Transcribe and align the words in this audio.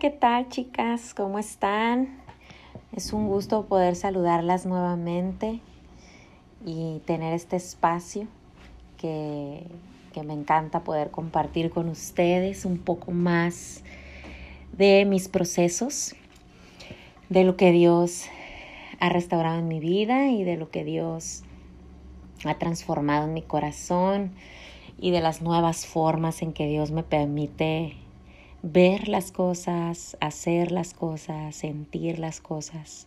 ¿qué 0.00 0.08
tal 0.08 0.48
chicas? 0.48 1.12
¿Cómo 1.12 1.38
están? 1.38 2.08
Es 2.96 3.12
un 3.12 3.28
gusto 3.28 3.66
poder 3.66 3.96
saludarlas 3.96 4.64
nuevamente 4.64 5.60
y 6.64 7.02
tener 7.04 7.34
este 7.34 7.56
espacio 7.56 8.26
que, 8.96 9.62
que, 10.14 10.22
me 10.22 10.32
encanta 10.32 10.84
poder 10.84 11.10
compartir 11.10 11.68
con 11.68 11.90
ustedes 11.90 12.64
un 12.64 12.78
poco 12.78 13.10
más 13.10 13.84
de 14.72 15.04
mis 15.04 15.28
procesos, 15.28 16.14
de 17.28 17.44
lo 17.44 17.58
que 17.58 17.70
Dios 17.70 18.24
ha 19.00 19.10
restaurado 19.10 19.58
en 19.58 19.68
mi 19.68 19.80
vida 19.80 20.28
y 20.28 20.44
de 20.44 20.56
lo 20.56 20.70
que 20.70 20.82
Dios 20.82 21.42
ha 22.46 22.54
transformado 22.54 23.26
en 23.26 23.34
mi 23.34 23.42
corazón 23.42 24.32
y 24.98 25.10
de 25.10 25.20
las 25.20 25.42
nuevas 25.42 25.84
formas 25.84 26.40
en 26.40 26.54
que 26.54 26.66
Dios 26.66 26.90
me 26.90 27.02
permite 27.02 27.98
ver 28.62 29.08
las 29.08 29.32
cosas, 29.32 30.16
hacer 30.20 30.72
las 30.72 30.94
cosas, 30.94 31.54
sentir 31.54 32.18
las 32.18 32.40
cosas. 32.40 33.06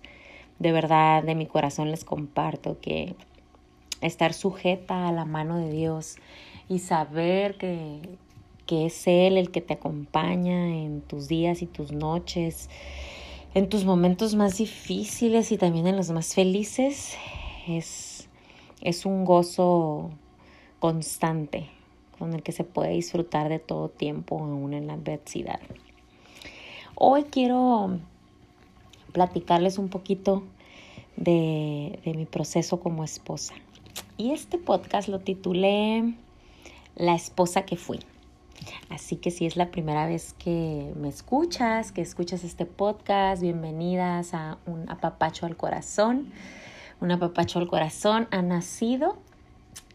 De 0.60 0.72
verdad, 0.72 1.24
de 1.24 1.36
mi 1.36 1.46
corazón 1.46 1.92
les 1.92 2.04
comparto 2.04 2.80
que 2.80 3.16
estar 4.02 4.34
sujeta 4.34 5.08
a 5.08 5.12
la 5.12 5.26
mano 5.26 5.58
de 5.58 5.72
Dios 5.72 6.18
y 6.70 6.80
saber 6.80 7.58
que, 7.58 8.18
que 8.66 8.88
es 8.88 9.08
Él 9.08 9.38
el 9.38 9.52
que 9.52 9.62
te 9.62 9.74
acompaña 9.74 10.76
en 10.76 11.02
tus 11.02 11.28
días 11.28 11.62
y 11.62 11.68
tus 11.68 11.92
noches, 11.92 12.70
en 13.54 13.70
tus 13.70 13.86
momentos 13.86 14.36
más 14.36 14.58
difíciles 14.58 15.52
y 15.52 15.58
también 15.58 15.88
en 15.88 15.96
los 15.96 16.10
más 16.10 16.34
felices, 16.34 17.16
es, 17.68 18.28
es 18.82 19.06
un 19.06 19.26
gozo 19.26 20.10
constante 20.80 21.73
con 22.18 22.34
el 22.34 22.44
que 22.44 22.52
se 22.52 22.64
puede 22.64 22.92
disfrutar 22.92 23.50
de 23.50 23.60
todo 23.60 23.90
tiempo, 23.90 24.40
aún 24.40 24.74
en 24.74 24.88
la 24.88 24.94
adversidad. 24.94 25.60
Hoy 26.96 27.24
quiero 27.24 28.00
platicarles 29.12 29.78
un 29.78 29.90
poquito 29.90 30.44
de, 31.16 32.00
mi 32.06 32.26
proceso 32.26 32.80
como 32.80 33.04
esposa. 33.04 33.54
Y 34.18 34.32
este 34.32 34.58
podcast 34.58 35.08
lo 35.08 35.20
titulé 35.20 36.14
La 36.96 37.16
esposa 37.16 37.64
que 37.64 37.78
fui. 37.78 38.00
Así 38.90 39.18
que 39.18 39.32
si 39.32 39.46
es 39.46 39.56
la 39.58 39.72
primera 39.72 40.06
vez 40.06 40.34
que 40.34 40.94
me 40.96 41.10
escuchas, 41.10 41.92
que 41.92 42.02
escuchas 42.02 42.44
este 42.44 42.66
podcast, 42.66 43.42
bienvenidas 43.42 44.34
a 44.34 44.58
un 44.66 44.90
apapacho 44.90 45.46
al 45.46 45.58
corazón. 45.58 46.32
Un 47.02 47.12
apapacho 47.12 47.60
al 47.60 47.68
corazón 47.68 48.28
ha 48.32 48.42
nacido 48.42 49.18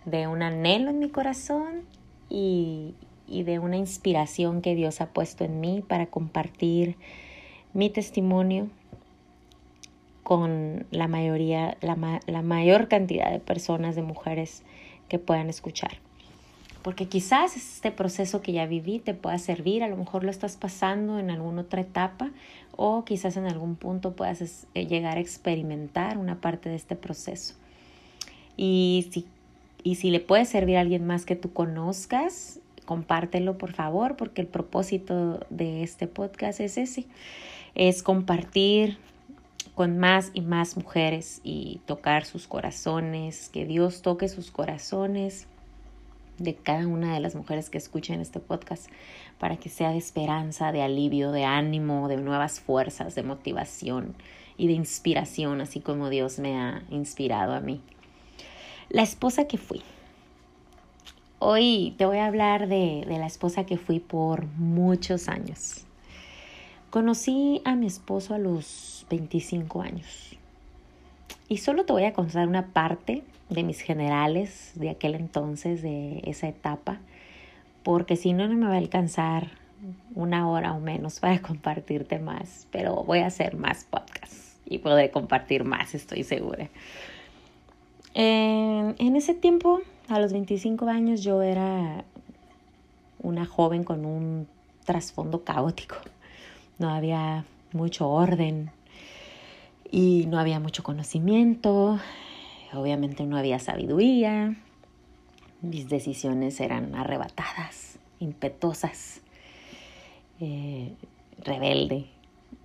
de 0.04 0.26
un 0.26 0.42
anhelo 0.42 0.90
en 0.90 0.98
mi 0.98 1.08
corazón 1.08 1.84
y, 2.28 2.94
de 3.28 3.58
una 3.58 3.76
inspiración 3.76 4.62
que 4.62 4.74
Dios 4.74 5.00
ha 5.00 5.06
puesto 5.06 5.44
en 5.44 5.60
mí 5.60 5.82
para 5.86 6.06
compartir 6.06 6.96
mi 7.74 7.90
testimonio 7.90 8.68
con 10.22 10.86
la 10.90 11.08
mayoría, 11.08 11.76
la, 11.80 12.20
la, 12.26 12.42
mayor 12.42 12.88
cantidad 12.88 13.30
de 13.30 13.38
personas, 13.38 13.96
de 13.96 14.02
mujeres 14.02 14.62
que 15.08 15.18
puedan 15.18 15.48
escuchar. 15.48 15.98
Porque 16.82 17.06
quizás 17.06 17.56
este 17.56 17.90
proceso 17.90 18.40
que 18.40 18.52
ya 18.52 18.66
viví 18.66 18.98
te 18.98 19.14
pueda 19.14 19.38
servir, 19.38 19.82
a 19.82 19.88
lo 19.88 19.96
mejor 19.96 20.24
lo 20.24 20.30
estás 20.30 20.56
pasando 20.56 21.18
en 21.18 21.30
alguna 21.30 21.62
otra 21.62 21.80
etapa 21.80 22.30
o 22.76 23.04
quizás 23.04 23.36
en 23.36 23.46
algún 23.46 23.74
punto 23.76 24.14
puedas 24.14 24.66
eh, 24.74 24.86
llegar 24.86 25.16
a 25.16 25.20
experimentar 25.20 26.16
una 26.16 26.40
parte 26.40 26.68
de 26.68 26.76
este 26.76 26.94
proceso. 26.94 27.54
Y 28.56 29.08
si 29.10 29.26
y 29.82 29.96
si 29.96 30.10
le 30.10 30.20
puede 30.20 30.44
servir 30.44 30.76
a 30.76 30.80
alguien 30.80 31.06
más 31.06 31.24
que 31.24 31.36
tú 31.36 31.52
conozcas, 31.52 32.60
compártelo 32.84 33.58
por 33.58 33.72
favor, 33.72 34.16
porque 34.16 34.40
el 34.40 34.46
propósito 34.46 35.46
de 35.50 35.82
este 35.82 36.06
podcast 36.06 36.60
es 36.60 36.78
ese, 36.78 37.06
es 37.74 38.02
compartir 38.02 38.98
con 39.74 39.98
más 39.98 40.30
y 40.34 40.40
más 40.40 40.76
mujeres 40.76 41.40
y 41.44 41.80
tocar 41.86 42.24
sus 42.24 42.48
corazones, 42.48 43.48
que 43.48 43.64
Dios 43.64 44.02
toque 44.02 44.28
sus 44.28 44.50
corazones 44.50 45.46
de 46.38 46.54
cada 46.54 46.86
una 46.86 47.14
de 47.14 47.20
las 47.20 47.34
mujeres 47.34 47.68
que 47.70 47.78
escuchen 47.78 48.20
este 48.20 48.40
podcast 48.40 48.86
para 49.38 49.56
que 49.56 49.68
sea 49.68 49.90
de 49.90 49.98
esperanza, 49.98 50.72
de 50.72 50.82
alivio, 50.82 51.30
de 51.30 51.44
ánimo, 51.44 52.08
de 52.08 52.16
nuevas 52.16 52.58
fuerzas, 52.60 53.14
de 53.14 53.22
motivación 53.22 54.14
y 54.56 54.66
de 54.66 54.72
inspiración, 54.72 55.60
así 55.60 55.80
como 55.80 56.10
Dios 56.10 56.38
me 56.38 56.56
ha 56.56 56.82
inspirado 56.90 57.52
a 57.52 57.60
mí. 57.60 57.80
La 58.90 59.02
esposa 59.02 59.46
que 59.46 59.58
fui. 59.58 59.82
Hoy 61.40 61.94
te 61.98 62.06
voy 62.06 62.16
a 62.16 62.26
hablar 62.26 62.68
de, 62.68 63.04
la 63.06 63.26
esposa 63.26 63.66
que 63.66 63.76
fui 63.76 64.00
por 64.00 64.46
muchos 64.56 65.28
años. 65.28 65.84
Conocí 66.88 67.60
a 67.66 67.76
mi 67.76 67.86
esposo 67.86 68.32
a 68.32 68.38
los 68.38 69.04
25 69.10 69.82
años. 69.82 70.38
Y 71.50 71.58
solo 71.58 71.84
te 71.84 71.92
voy 71.92 72.04
a 72.04 72.14
contar 72.14 72.48
una 72.48 72.68
parte 72.68 73.24
de 73.50 73.62
mis 73.62 73.82
generales 73.82 74.72
de 74.74 74.88
aquel 74.88 75.16
entonces, 75.16 75.82
de 75.82 76.22
esa 76.24 76.48
etapa, 76.48 76.98
porque 77.82 78.16
si 78.16 78.32
no, 78.32 78.48
no 78.48 78.54
me 78.54 78.68
va 78.68 78.74
a 78.74 78.78
alcanzar 78.78 79.48
una 80.14 80.48
hora 80.48 80.72
o 80.72 80.80
menos 80.80 81.20
para 81.20 81.42
compartirte 81.42 82.20
más, 82.20 82.66
pero 82.70 83.04
voy 83.04 83.18
a 83.18 83.26
hacer 83.26 83.54
más 83.54 83.84
podcasts 83.84 84.56
y 84.64 84.78
poder 84.78 85.10
compartir 85.10 85.64
más, 85.64 85.94
estoy 85.94 86.24
segura. 86.24 86.70
En, 88.14 89.16
ese 89.16 89.34
tiempo, 89.34 89.80
a 90.08 90.18
los 90.18 90.32
25 90.32 90.86
años, 90.88 91.22
yo 91.22 91.42
era 91.42 92.04
una 93.20 93.46
joven 93.46 93.84
con 93.84 94.04
un 94.04 94.48
trasfondo 94.84 95.44
caótico. 95.44 95.96
No 96.78 96.90
había 96.90 97.44
mucho 97.72 98.08
orden 98.08 98.70
y 99.90 100.26
no 100.28 100.38
había 100.38 100.60
mucho 100.60 100.82
conocimiento. 100.82 101.98
Obviamente 102.72 103.24
no 103.24 103.36
había 103.36 103.58
sabiduría. 103.58 104.56
Mis 105.60 105.88
decisiones 105.88 106.60
eran 106.60 106.94
arrebatadas, 106.94 107.98
impetuosas, 108.20 109.20
eh, 110.40 110.94
rebelde. 111.38 112.06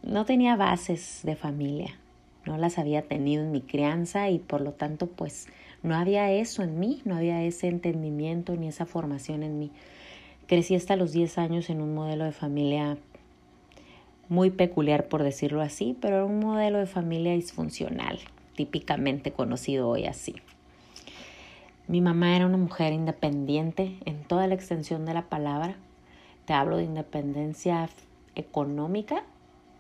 No 0.04 0.26
tenía 0.26 0.56
bases 0.56 1.22
de 1.24 1.36
familia 1.36 1.98
no 2.46 2.58
las 2.58 2.78
había 2.78 3.04
tenido 3.04 3.44
en 3.44 3.52
mi 3.52 3.62
crianza 3.62 4.30
y 4.30 4.40
por 4.40 4.62
lo 4.62 4.74
tanto 4.74 5.08
pues 5.08 5.48
no 5.82 5.96
había 5.96 6.32
eso 6.32 6.64
en 6.64 6.80
mí, 6.80 7.02
no 7.06 7.16
había 7.16 7.44
ese 7.44 7.68
entendimiento 7.68 8.56
ni 8.56 8.68
esa 8.68 8.86
formación 8.86 9.44
en 9.44 9.60
mí. 9.60 9.72
Crecí 10.48 10.76
hasta 10.76 10.96
los 10.96 11.12
10 11.12 11.38
años 11.38 11.70
en 11.70 11.82
un 11.82 11.94
modelo 11.94 12.26
de 12.26 12.32
familia 12.32 12.98
muy 14.30 14.50
peculiar 14.50 15.08
por 15.08 15.24
decirlo 15.24 15.62
así, 15.62 15.98
pero 16.00 16.16
era 16.18 16.26
un 16.26 16.40
modelo 16.40 16.80
de 16.80 16.86
familia 16.86 17.34
disfuncional, 17.34 18.20
típicamente 18.56 19.32
conocido 19.32 19.90
hoy 19.90 20.06
así. 20.06 20.36
Mi 21.88 22.00
mamá 22.00 22.36
era 22.36 22.46
una 22.46 22.58
mujer 22.58 22.94
independiente 22.94 23.98
en 24.06 24.24
toda 24.24 24.48
la 24.48 24.56
extensión 24.56 25.06
de 25.06 25.14
la 25.14 25.24
palabra. 25.24 25.76
Te 26.46 26.54
hablo 26.54 26.78
de 26.78 26.84
independencia 26.84 27.90
económica 28.36 29.24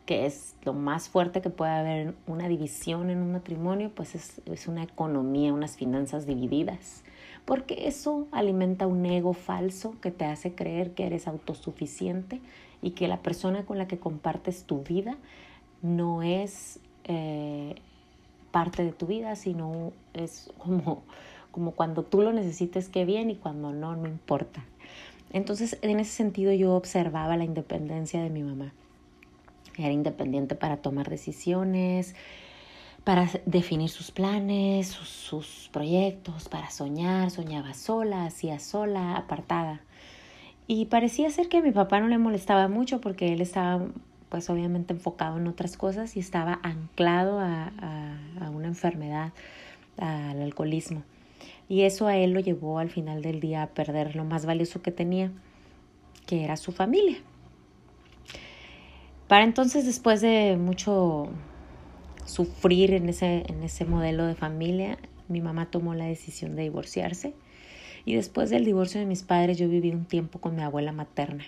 que 0.06 0.26
es 0.26 0.56
lo 0.64 0.74
más 0.74 1.08
fuerte 1.08 1.42
que 1.42 1.50
puede 1.50 1.72
haber 1.72 2.16
una 2.28 2.48
división 2.50 3.10
en 3.10 3.20
un 3.20 3.32
matrimonio, 3.32 3.92
pues 3.94 4.16
es, 4.16 4.42
es, 4.46 4.68
una 4.68 4.84
economía, 4.84 5.54
unas 5.54 5.78
finanzas 5.78 6.26
divididas, 6.26 7.04
porque 7.46 7.88
eso 7.88 8.28
alimenta 8.32 8.88
un 8.88 9.06
ego 9.06 9.34
falso 9.34 9.96
que 10.02 10.12
te 10.12 10.26
hace 10.26 10.56
creer 10.56 10.94
que 10.94 11.06
eres 11.06 11.28
autosuficiente 11.28 12.42
y 12.82 12.92
que 12.92 13.08
la 13.08 13.22
persona 13.22 13.66
con 13.66 13.78
la 13.78 13.88
que 13.88 13.98
compartes 13.98 14.66
tu 14.66 14.84
vida 14.84 15.18
no 15.82 16.22
es 16.22 16.80
eh, 17.06 17.76
parte 18.52 18.84
de 18.84 18.92
tu 18.92 19.08
vida, 19.08 19.38
sino 19.38 19.94
es 20.14 20.52
como, 20.58 21.04
como 21.52 21.72
cuando 21.72 22.04
tú 22.04 22.22
lo 22.22 22.34
necesites, 22.34 22.90
que 22.90 23.06
bien, 23.06 23.30
y 23.30 23.36
cuando 23.36 23.72
no, 23.72 23.96
no 23.96 24.08
importa. 24.08 24.66
Entonces, 25.32 25.80
en 25.82 26.00
ese 26.00 26.12
sentido 26.12 26.52
yo 26.52 26.76
observaba 26.76 27.38
la 27.38 27.46
independencia 27.46 28.22
de 28.22 28.30
mi 28.30 28.44
mamá 28.44 28.74
era 29.78 29.92
independiente 29.92 30.56
para 30.56 30.78
tomar 30.78 31.10
decisiones, 31.10 32.16
para 33.04 33.30
definir 33.46 33.90
sus 33.90 34.12
planes, 34.12 34.88
sus, 34.88 35.70
proyectos, 35.72 36.48
para 36.48 36.70
soñar, 36.70 37.32
soñaba 37.32 37.74
sola, 37.74 38.26
hacía 38.26 38.60
sola, 38.60 39.16
apartada. 39.18 39.82
Y 40.68 40.86
parecía 40.86 41.30
ser 41.30 41.50
que 41.50 41.58
a 41.58 41.62
mi 41.62 41.72
papá 41.72 42.00
no 42.00 42.08
le 42.08 42.18
molestaba 42.18 42.68
mucho 42.68 43.02
porque 43.02 43.34
él 43.34 43.42
estaba 43.42 43.86
pues 44.30 44.50
obviamente 44.50 44.94
enfocado 44.94 45.38
en 45.38 45.48
otras 45.48 45.78
cosas 45.78 46.16
y 46.16 46.20
estaba 46.20 46.60
anclado 46.64 47.40
a, 47.40 47.72
a 48.42 48.50
una 48.50 48.68
enfermedad, 48.68 49.32
al 49.98 50.42
alcoholismo. 50.42 51.04
Y 51.70 51.82
eso 51.82 52.08
a 52.08 52.18
él 52.18 52.32
lo 52.32 52.40
llevó 52.40 52.80
al 52.80 52.90
final 52.90 53.22
del 53.22 53.40
día 53.40 53.64
a 53.64 53.68
perder 53.68 54.16
lo 54.16 54.24
más 54.26 54.46
valioso 54.46 54.82
que 54.82 54.92
tenía, 54.92 55.32
que 56.26 56.44
era 56.44 56.58
su 56.58 56.72
familia. 56.72 57.18
Para 59.28 59.44
entonces, 59.44 59.86
después 59.86 60.22
de 60.22 60.58
mucho 60.58 61.30
sufrir 62.26 62.94
en 62.94 63.10
ese, 63.10 63.44
en 63.48 63.64
ese 63.64 63.86
modelo 63.86 64.26
de 64.26 64.36
familia, 64.36 64.98
mi 65.28 65.42
mamá 65.42 65.70
tomó 65.72 65.94
la 65.94 66.06
decisión 66.06 66.56
de 66.56 66.64
divorciarse. 66.64 67.34
Y 68.06 68.16
después 68.16 68.50
del 68.50 68.66
divorcio 68.66 69.00
de 69.00 69.06
mis 69.06 69.24
padres, 69.24 69.58
yo 69.58 69.70
viví 69.70 69.92
un 69.92 70.06
tiempo 70.06 70.40
con 70.40 70.56
mi 70.56 70.62
abuela 70.62 70.92
materna. 70.92 71.46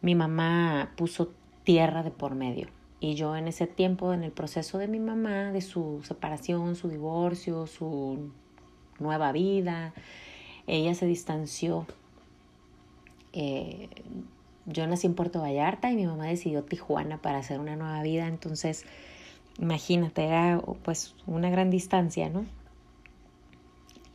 mi 0.00 0.14
mamá 0.14 0.92
puso 0.96 1.32
tierra 1.64 2.02
de 2.02 2.10
por 2.10 2.34
medio. 2.34 2.68
Y 3.00 3.14
yo 3.14 3.36
en 3.36 3.48
ese 3.48 3.66
tiempo, 3.66 4.12
en 4.12 4.22
el 4.22 4.32
proceso 4.32 4.78
de 4.78 4.88
mi 4.88 5.00
mamá, 5.00 5.52
de 5.52 5.60
su 5.60 6.00
separación, 6.04 6.76
su 6.76 6.88
divorcio, 6.88 7.66
su 7.66 8.30
nueva 8.98 9.32
vida, 9.32 9.92
ella 10.66 10.94
se 10.94 11.06
distanció. 11.06 11.86
Eh, 13.32 13.88
yo 14.66 14.86
nací 14.86 15.06
en 15.06 15.14
Puerto 15.14 15.40
Vallarta 15.40 15.90
y 15.90 15.96
mi 15.96 16.06
mamá 16.06 16.26
decidió 16.26 16.64
Tijuana 16.64 17.18
para 17.18 17.38
hacer 17.38 17.60
una 17.60 17.76
nueva 17.76 18.02
vida, 18.02 18.26
entonces 18.26 18.84
imagínate, 19.58 20.24
era 20.24 20.60
pues 20.82 21.14
una 21.26 21.50
gran 21.50 21.70
distancia, 21.70 22.28
¿no? 22.28 22.44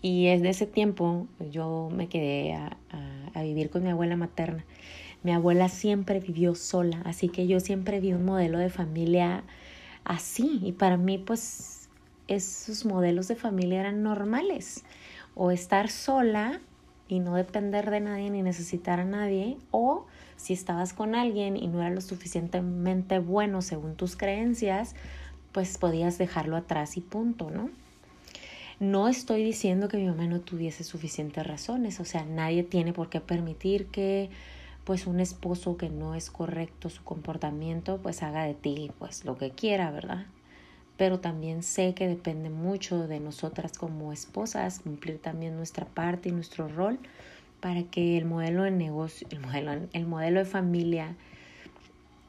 Y 0.02 0.28
desde 0.28 0.50
ese 0.50 0.66
tiempo 0.66 1.28
yo 1.52 1.90
me 1.92 2.08
quedé 2.08 2.54
a, 2.54 2.78
a, 3.34 3.44
vivir 3.44 3.70
con 3.70 3.84
mi 3.84 3.90
abuela 3.90 4.16
materna. 4.16 4.66
Mi 5.24 5.32
abuela 5.32 5.70
siempre 5.70 6.20
vivió 6.20 6.56
sola, 6.56 7.02
así 7.06 7.30
que 7.30 7.46
yo 7.46 7.60
siempre 7.60 8.00
vi 8.00 8.14
un 8.14 8.26
modelo 8.26 8.58
de 8.58 8.70
familia 8.70 9.44
así. 10.04 10.60
Y 10.64 10.72
para 10.72 10.98
mí, 10.98 11.20
pues, 11.20 11.90
esos 12.28 12.86
modelos 12.86 13.28
de 13.28 13.36
familia 13.36 13.82
eran 13.82 14.02
normales. 14.02 14.84
O 15.36 15.52
estar 15.52 15.90
sola 15.90 16.60
y 17.08 17.20
no 17.20 17.36
depender 17.36 17.92
de 17.92 18.00
nadie 18.00 18.32
ni 18.32 18.42
necesitar 18.42 19.00
a 19.00 19.06
nadie, 19.06 19.58
o 19.70 20.08
si 20.42 20.54
estabas 20.54 20.94
con 20.94 21.14
alguien 21.14 21.56
y 21.56 21.68
no 21.68 21.82
era 21.82 21.92
lo 21.92 22.02
suficientemente 22.02 23.20
bueno 23.20 23.62
según 23.62 23.96
tus 23.96 24.16
creencias, 24.16 24.96
pues 25.52 25.78
podías 25.78 26.18
dejarlo 26.18 26.58
atrás 26.58 26.98
y 26.98 27.02
punto, 27.02 27.52
¿no? 27.52 27.70
No 28.80 29.08
estoy 29.08 29.44
diciendo 29.44 29.88
que 29.88 29.98
mi 29.98 30.08
mamá 30.08 30.26
no 30.26 30.42
tuviese 30.42 30.84
suficientes 30.84 31.46
razones, 31.46 32.00
o 32.00 32.06
sea, 32.06 32.26
nadie 32.26 32.64
tiene 32.64 32.92
por 32.92 33.10
qué 33.10 33.22
permitir 33.22 33.86
que 33.88 34.32
pues 34.84 35.06
un 35.06 35.20
esposo 35.20 35.78
que 35.78 35.90
no 35.90 36.16
es 36.16 36.32
correcto 36.32 36.90
su 36.90 37.04
comportamiento, 37.04 38.00
pues 38.02 38.24
haga 38.24 38.44
de 38.46 38.56
ti 38.56 38.92
pues 38.98 39.26
lo 39.26 39.38
que 39.38 39.52
quiera, 39.52 39.92
¿verdad? 39.92 40.26
Pero 40.98 41.20
también 41.20 41.62
sé 41.62 41.94
que 41.94 42.08
depende 42.08 42.50
mucho 42.50 43.08
de 43.08 43.20
nosotras 43.20 43.78
como 43.78 44.12
esposas 44.12 44.80
cumplir 44.80 45.20
también 45.20 45.56
nuestra 45.56 45.86
parte 45.86 46.30
y 46.30 46.32
nuestro 46.32 46.68
rol 46.68 46.98
para 47.62 47.84
que 47.84 48.18
el 48.18 48.26
modelo 48.26 48.64
de 48.64 48.72
negocio, 48.72 49.28
el 49.32 49.40
modelo, 49.40 49.88
el 49.94 50.06
modelo 50.08 50.40
de 50.40 50.46
familia 50.46 51.16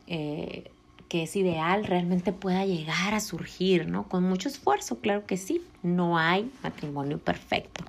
eh, 0.06 0.70
que 1.08 1.24
es 1.24 1.36
ideal 1.36 1.84
realmente 1.84 2.32
pueda 2.32 2.64
llegar 2.64 3.12
a 3.12 3.20
surgir, 3.20 3.86
¿no? 3.86 4.08
Con 4.08 4.24
mucho 4.24 4.48
esfuerzo, 4.48 4.98
claro 4.98 5.26
que 5.26 5.36
sí. 5.36 5.60
No 5.82 6.16
hay 6.16 6.50
matrimonio 6.62 7.18
perfecto. 7.18 7.84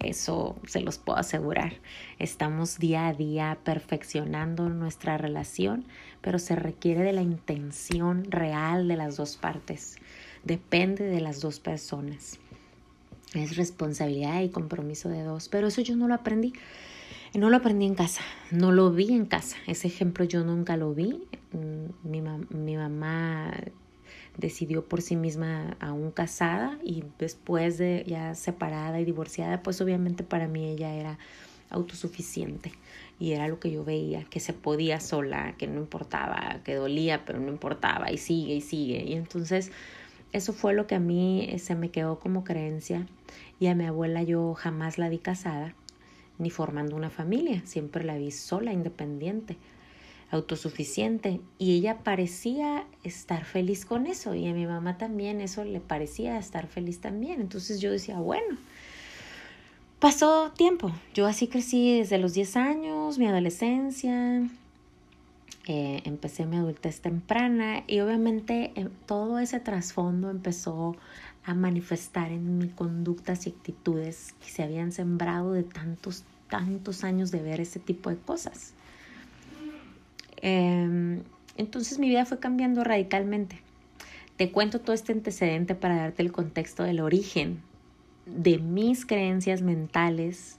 Eso 0.00 0.56
se 0.66 0.80
los 0.80 0.98
puedo 0.98 1.18
asegurar. 1.18 1.74
Estamos 2.18 2.78
día 2.78 3.06
a 3.06 3.14
día 3.14 3.58
perfeccionando 3.62 4.68
nuestra 4.68 5.16
relación, 5.16 5.84
pero 6.20 6.38
se 6.40 6.56
requiere 6.56 7.02
de 7.02 7.12
la 7.12 7.22
intención 7.22 8.24
real 8.30 8.88
de 8.88 8.96
las 8.96 9.16
dos 9.16 9.36
partes. 9.36 9.96
Depende 10.42 11.04
de 11.04 11.20
las 11.20 11.40
dos 11.40 11.60
personas. 11.60 12.40
Es 13.34 13.56
responsabilidad 13.56 14.40
y 14.42 14.48
compromiso 14.48 15.08
de 15.08 15.22
dos, 15.22 15.48
pero 15.48 15.66
eso 15.66 15.80
yo 15.80 15.96
no 15.96 16.08
lo 16.08 16.14
aprendí. 16.14 16.52
No 17.34 17.50
lo 17.50 17.58
aprendí 17.58 17.84
en 17.84 17.94
casa, 17.94 18.22
no 18.50 18.72
lo 18.72 18.90
vi 18.92 19.12
en 19.12 19.26
casa. 19.26 19.56
Ese 19.66 19.88
ejemplo 19.88 20.24
yo 20.24 20.42
nunca 20.44 20.76
lo 20.76 20.94
vi. 20.94 21.22
Mm, 21.52 22.08
mi, 22.08 22.22
mi 22.50 22.76
mamá 22.76 23.52
decidió 24.38 24.84
por 24.84 25.02
sí 25.02 25.16
misma 25.16 25.76
aún 25.80 26.10
casada 26.10 26.78
y 26.82 27.04
después 27.18 27.78
de 27.78 28.04
ya 28.06 28.34
separada 28.34 29.00
y 29.00 29.04
divorciada, 29.04 29.62
pues 29.62 29.80
obviamente 29.80 30.24
para 30.24 30.48
mí 30.48 30.66
ella 30.66 30.94
era 30.94 31.18
autosuficiente 31.70 32.72
y 33.18 33.32
era 33.32 33.48
lo 33.48 33.58
que 33.58 33.70
yo 33.70 33.84
veía, 33.84 34.24
que 34.24 34.40
se 34.40 34.52
podía 34.52 35.00
sola, 35.00 35.54
que 35.58 35.66
no 35.66 35.80
importaba, 35.80 36.60
que 36.64 36.74
dolía, 36.74 37.24
pero 37.24 37.40
no 37.40 37.48
importaba 37.48 38.10
y 38.12 38.18
sigue 38.18 38.54
y 38.54 38.60
sigue. 38.60 39.04
Y 39.04 39.14
entonces 39.14 39.72
eso 40.32 40.52
fue 40.52 40.74
lo 40.74 40.86
que 40.86 40.94
a 40.94 41.00
mí 41.00 41.54
se 41.58 41.74
me 41.74 41.90
quedó 41.90 42.18
como 42.18 42.44
creencia 42.44 43.06
y 43.58 43.68
a 43.68 43.74
mi 43.74 43.84
abuela 43.84 44.22
yo 44.22 44.54
jamás 44.54 44.98
la 44.98 45.08
vi 45.08 45.18
casada 45.18 45.74
ni 46.38 46.50
formando 46.50 46.96
una 46.96 47.10
familia, 47.10 47.62
siempre 47.64 48.04
la 48.04 48.16
vi 48.16 48.30
sola, 48.30 48.72
independiente, 48.72 49.56
autosuficiente 50.30 51.40
y 51.58 51.76
ella 51.76 51.98
parecía 52.02 52.84
estar 53.04 53.44
feliz 53.44 53.86
con 53.86 54.06
eso 54.06 54.34
y 54.34 54.46
a 54.48 54.52
mi 54.52 54.66
mamá 54.66 54.98
también 54.98 55.40
eso 55.40 55.64
le 55.64 55.80
parecía 55.80 56.38
estar 56.38 56.66
feliz 56.66 57.00
también. 57.00 57.40
Entonces 57.40 57.80
yo 57.80 57.90
decía, 57.90 58.18
bueno, 58.18 58.58
pasó 59.98 60.52
tiempo, 60.52 60.92
yo 61.14 61.26
así 61.26 61.46
crecí 61.46 61.98
desde 61.98 62.18
los 62.18 62.34
10 62.34 62.56
años, 62.56 63.18
mi 63.18 63.26
adolescencia, 63.26 64.48
eh, 65.68 66.02
empecé 66.04 66.46
mi 66.46 66.56
adultez 66.56 67.00
temprana 67.00 67.82
y 67.88 67.98
obviamente 67.98 68.72
eh, 68.76 68.88
todo 69.06 69.40
ese 69.40 69.58
trasfondo 69.58 70.30
empezó 70.30 70.96
a 71.44 71.54
manifestar 71.54 72.30
en 72.30 72.58
mi 72.58 72.68
conductas 72.68 73.46
y 73.46 73.50
actitudes 73.50 74.34
que 74.40 74.48
se 74.48 74.62
habían 74.62 74.92
sembrado 74.92 75.52
de 75.52 75.64
tantos, 75.64 76.24
tantos 76.48 77.02
años 77.02 77.32
de 77.32 77.42
ver 77.42 77.60
ese 77.60 77.80
tipo 77.80 78.10
de 78.10 78.16
cosas. 78.16 78.74
Em, 80.36 81.22
entonces 81.56 81.98
mi 81.98 82.08
vida 82.08 82.26
fue 82.26 82.38
cambiando 82.38 82.84
radicalmente. 82.84 83.60
Te 84.36 84.52
cuento 84.52 84.80
todo 84.80 84.92
este 84.92 85.12
antecedente 85.12 85.74
para 85.74 85.96
darte 85.96 86.22
el 86.22 86.30
contexto 86.30 86.84
del 86.84 87.00
origen 87.00 87.60
de 88.26 88.58
mis 88.58 89.06
creencias 89.06 89.62
mentales 89.62 90.58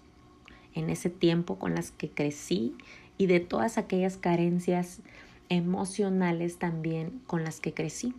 en 0.74 0.90
ese 0.90 1.10
tiempo 1.10 1.58
con 1.58 1.76
las 1.76 1.92
que 1.92 2.10
crecí 2.10 2.76
y 3.18 3.28
de 3.28 3.40
todas 3.40 3.78
aquellas 3.78 4.18
carencias 4.18 5.02
emocionales 5.50 6.58
también 6.58 7.22
con 7.26 7.44
las 7.44 7.60
que 7.60 7.74
crecí. 7.74 8.14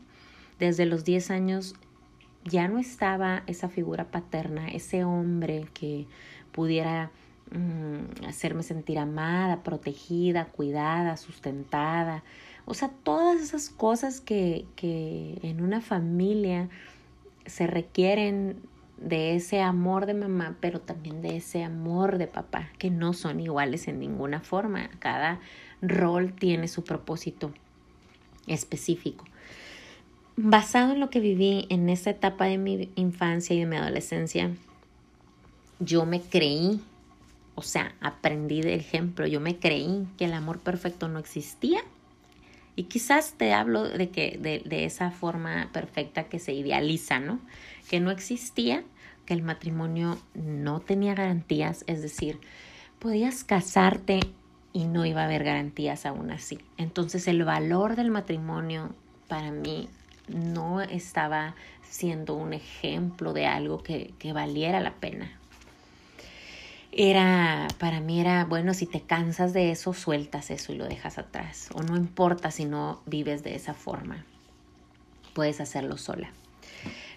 Desde 0.59 0.87
los 0.87 1.05
10 1.05 1.31
años 1.31 1.75
ya 2.45 2.69
no 2.69 2.79
estaba 2.79 3.43
esa 3.47 3.69
figura 3.69 4.11
paterna, 4.11 4.69
ese 4.69 5.05
hombre 5.05 5.67
que 5.75 6.07
pudiera 6.53 7.11
mm, 7.51 8.27
hacerme 8.27 8.63
sentir 8.63 8.99
amada, 8.99 9.63
protegida, 9.63 10.47
cuidada, 10.47 11.17
sustentada. 11.17 12.25
O 12.65 12.75
sea, 12.75 12.89
todas 12.89 13.41
esas 13.41 13.71
cosas 13.71 14.21
que, 14.21 14.67
que 14.77 15.39
en 15.43 15.63
una 15.63 15.81
familia 15.81 16.69
se 17.47 17.67
requieren 17.67 18.57
de 19.01 19.37
ese 19.37 19.61
amor 19.61 20.07
de 20.07 20.15
mamá, 20.15 20.57
pero 20.61 20.81
también 20.81 21.23
de 21.23 21.37
ese 21.37 21.65
amor 21.65 22.19
de 22.19 22.27
papá, 22.27 22.71
que 22.79 22.91
no 22.91 23.13
son 23.13 23.41
iguales 23.41 23.89
en 23.89 24.01
ninguna 24.01 24.41
forma. 24.41 24.91
Cada 24.99 25.41
rol 25.83 26.33
tiene 26.33 26.69
su 26.69 26.85
propósito 26.85 27.53
específico 28.47 29.25
basado 30.41 30.93
en 30.93 31.01
lo 31.01 31.11
que 31.11 31.19
viví 31.19 31.67
en 31.69 31.89
esa 31.91 32.11
etapa 32.11 32.45
de 32.45 32.59
mi 32.59 32.91
infancia 32.95 33.57
y 33.57 33.61
de 33.61 33.67
mi 33.67 33.77
adolescencia, 33.77 34.53
yo 35.81 36.07
me 36.07 36.21
creí, 36.21 36.81
o 37.57 37.63
sea, 37.63 37.95
aprendí 38.01 38.63
del 38.63 38.79
ejemplo, 38.79 39.27
yo 39.27 39.41
me 39.41 39.59
creí 39.59 40.07
que 40.17 40.27
el 40.27 40.33
amor 40.33 40.61
perfecto 40.61 41.09
no 41.09 41.19
existía. 41.19 41.81
Y 42.77 42.85
quizás 42.85 43.35
te 43.37 43.53
hablo 43.53 43.83
de 43.83 44.11
que 44.11 44.39
de, 44.41 44.63
de 44.65 44.85
esa 44.85 45.11
forma 45.11 45.71
perfecta 45.73 46.29
que 46.29 46.39
se 46.39 46.53
idealiza, 46.53 47.19
¿no? 47.19 47.41
Que 47.89 48.01
no 48.01 48.11
existía, 48.11 48.85
que 49.27 49.35
el 49.35 49.43
matrimonio 49.43 50.19
no 50.35 50.81
tenía 50.81 51.15
garantías, 51.15 51.85
es 51.87 52.03
decir, 52.03 52.39
podías 52.99 53.45
casarte 53.45 54.21
y 54.73 54.85
no 54.85 55.05
iba 55.07 55.23
a 55.23 55.25
haber 55.25 55.45
garantías 55.45 56.07
aún 56.07 56.31
así. 56.31 56.59
Entonces 56.77 57.29
el 57.29 57.45
valor 57.45 57.97
del 57.97 58.11
matrimonio 58.11 58.91
para 59.29 59.51
mí 59.51 59.89
no 60.29 60.81
estaba 60.81 61.55
siendo 61.83 62.35
un 62.35 62.53
ejemplo 62.53 63.33
de 63.33 63.47
algo 63.47 63.83
que, 63.83 64.13
que 64.19 64.33
valiera 64.33 64.81
la 64.81 64.95
pena. 64.95 65.33
Era, 66.91 67.69
para 67.79 68.01
mí 68.01 68.21
era, 68.21 68.45
bueno, 68.45 68.75
si 68.75 68.87
te 68.87 69.01
cansas 69.03 69.53
de 69.53 69.71
eso, 69.71 69.93
sueltas 69.93 70.51
eso 70.51 70.73
y 70.73 70.77
lo 70.77 70.87
dejas 70.87 71.19
atrás. 71.19 71.69
O 71.75 71.83
no 71.83 71.97
importa 71.97 72.51
si 72.51 72.65
no 72.65 73.03
vives 73.07 73.43
de 73.43 73.55
esa 73.55 73.75
forma. 73.75 74.25
Puedes 75.35 75.61
hacerlo 75.61 75.97
sola. 75.97 76.31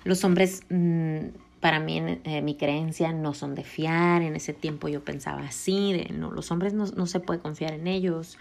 Los 0.04 0.24
hombres, 0.24 0.64
mm, 0.70 1.28
para 1.60 1.80
mí, 1.80 2.02
eh, 2.24 2.42
mi 2.42 2.56
creencia, 2.56 3.12
no 3.14 3.34
son 3.34 3.56
de 3.56 3.64
fiar. 3.64 4.22
En 4.22 4.36
ese 4.36 4.54
tiempo 4.54 4.88
yo 4.88 5.04
pensaba 5.04 5.42
así, 5.42 6.06
los 6.10 6.52
hombres 6.52 6.74
no, 6.74 6.86
no 6.86 7.06
se 7.06 7.20
puede 7.20 7.40
confiar 7.40 7.74
en 7.74 7.88
ellos 7.88 8.38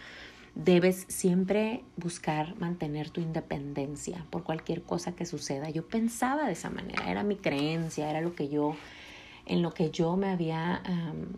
debes 0.55 1.07
siempre 1.09 1.83
buscar 1.97 2.57
mantener 2.59 3.11
tu 3.11 3.21
independencia 3.21 4.27
por 4.31 4.43
cualquier 4.43 4.83
cosa 4.83 5.13
que 5.13 5.25
suceda. 5.25 5.71
Yo 5.71 5.87
pensaba 5.87 6.47
de 6.47 6.53
esa 6.53 6.71
manera, 6.71 7.11
era 7.11 7.23
mi 7.23 7.37
creencia, 7.37 8.11
era 8.11 8.21
lo 8.21 8.35
que 8.35 8.49
yo 8.49 8.75
en 9.47 9.63
lo 9.63 9.73
que 9.73 9.91
yo 9.91 10.17
me 10.17 10.29
había 10.29 10.83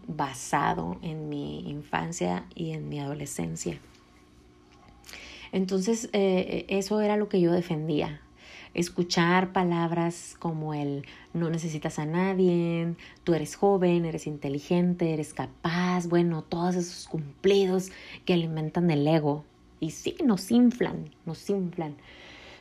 basado 0.07 0.99
en 1.03 1.31
mi 1.31 1.71
infancia 1.71 2.45
y 2.55 2.73
en 2.73 2.89
mi 2.89 3.01
adolescencia. 3.01 3.79
Entonces, 5.51 6.11
eh, 6.13 6.67
eso 6.69 7.01
era 7.01 7.17
lo 7.17 7.29
que 7.29 7.41
yo 7.41 7.53
defendía. 7.53 8.21
Escuchar 8.75 9.53
palabras 9.53 10.35
como 10.39 10.73
el 10.73 11.05
no 11.35 11.51
necesitas 11.51 11.99
a 11.99 12.07
nadie, 12.07 12.95
tú 13.23 13.35
eres 13.35 13.55
joven, 13.55 14.07
eres 14.07 14.27
inteligente, 14.27 15.13
eres 15.13 15.35
capaz 15.35 16.07
bueno, 16.07 16.43
todos 16.43 16.77
esos 16.77 17.07
cumplidos 17.07 17.91
que 18.25 18.33
alimentan 18.33 18.91
el 18.91 19.07
ego. 19.07 19.45
Y 19.79 19.91
sí, 19.91 20.17
nos 20.25 20.51
inflan, 20.51 21.11
nos 21.27 21.51
inflan. 21.51 21.97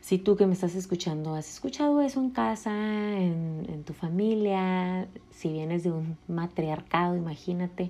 Si 0.01 0.17
tú 0.17 0.35
que 0.35 0.47
me 0.47 0.53
estás 0.53 0.75
escuchando 0.75 1.35
has 1.35 1.47
escuchado 1.53 2.01
eso 2.01 2.19
en 2.19 2.31
casa, 2.31 2.71
en, 2.71 3.65
en 3.69 3.83
tu 3.83 3.93
familia, 3.93 5.07
si 5.29 5.53
vienes 5.53 5.83
de 5.83 5.91
un 5.91 6.17
matriarcado, 6.27 7.15
imagínate. 7.15 7.89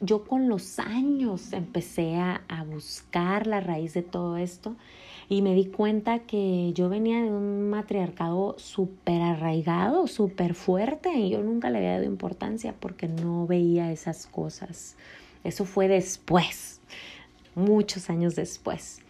Yo 0.00 0.24
con 0.24 0.48
los 0.48 0.78
años 0.78 1.52
empecé 1.52 2.16
a, 2.16 2.42
a 2.48 2.62
buscar 2.62 3.48
la 3.48 3.60
raíz 3.60 3.94
de 3.94 4.02
todo 4.02 4.36
esto 4.36 4.76
y 5.30 5.42
me 5.42 5.54
di 5.54 5.66
cuenta 5.66 6.18
que 6.18 6.72
yo 6.74 6.88
venía 6.88 7.22
de 7.22 7.30
un 7.30 7.70
matriarcado 7.70 8.56
súper 8.58 9.22
arraigado, 9.22 10.08
súper 10.08 10.54
fuerte 10.54 11.14
y 11.14 11.30
yo 11.30 11.40
nunca 11.40 11.70
le 11.70 11.78
había 11.78 11.92
dado 11.92 12.04
importancia 12.04 12.74
porque 12.80 13.06
no 13.06 13.46
veía 13.46 13.92
esas 13.92 14.26
cosas. 14.26 14.96
Eso 15.44 15.64
fue 15.64 15.86
después, 15.86 16.80
muchos 17.54 18.10
años 18.10 18.34
después. 18.34 19.02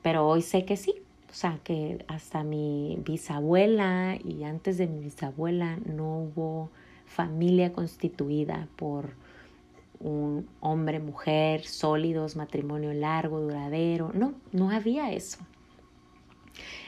Pero 0.00 0.26
hoy 0.26 0.40
sé 0.40 0.64
que 0.64 0.78
sí, 0.78 0.94
o 1.30 1.34
sea, 1.34 1.60
que 1.62 2.02
hasta 2.08 2.44
mi 2.44 2.98
bisabuela 3.04 4.16
y 4.24 4.44
antes 4.44 4.78
de 4.78 4.86
mi 4.86 5.00
bisabuela 5.00 5.78
no 5.84 6.20
hubo 6.20 6.70
familia 7.04 7.74
constituida 7.74 8.68
por 8.76 9.10
un 10.00 10.48
hombre, 10.60 10.98
mujer, 10.98 11.66
sólidos, 11.66 12.36
matrimonio 12.36 12.94
largo, 12.94 13.40
duradero. 13.40 14.12
No, 14.14 14.32
no 14.50 14.70
había 14.70 15.12
eso. 15.12 15.40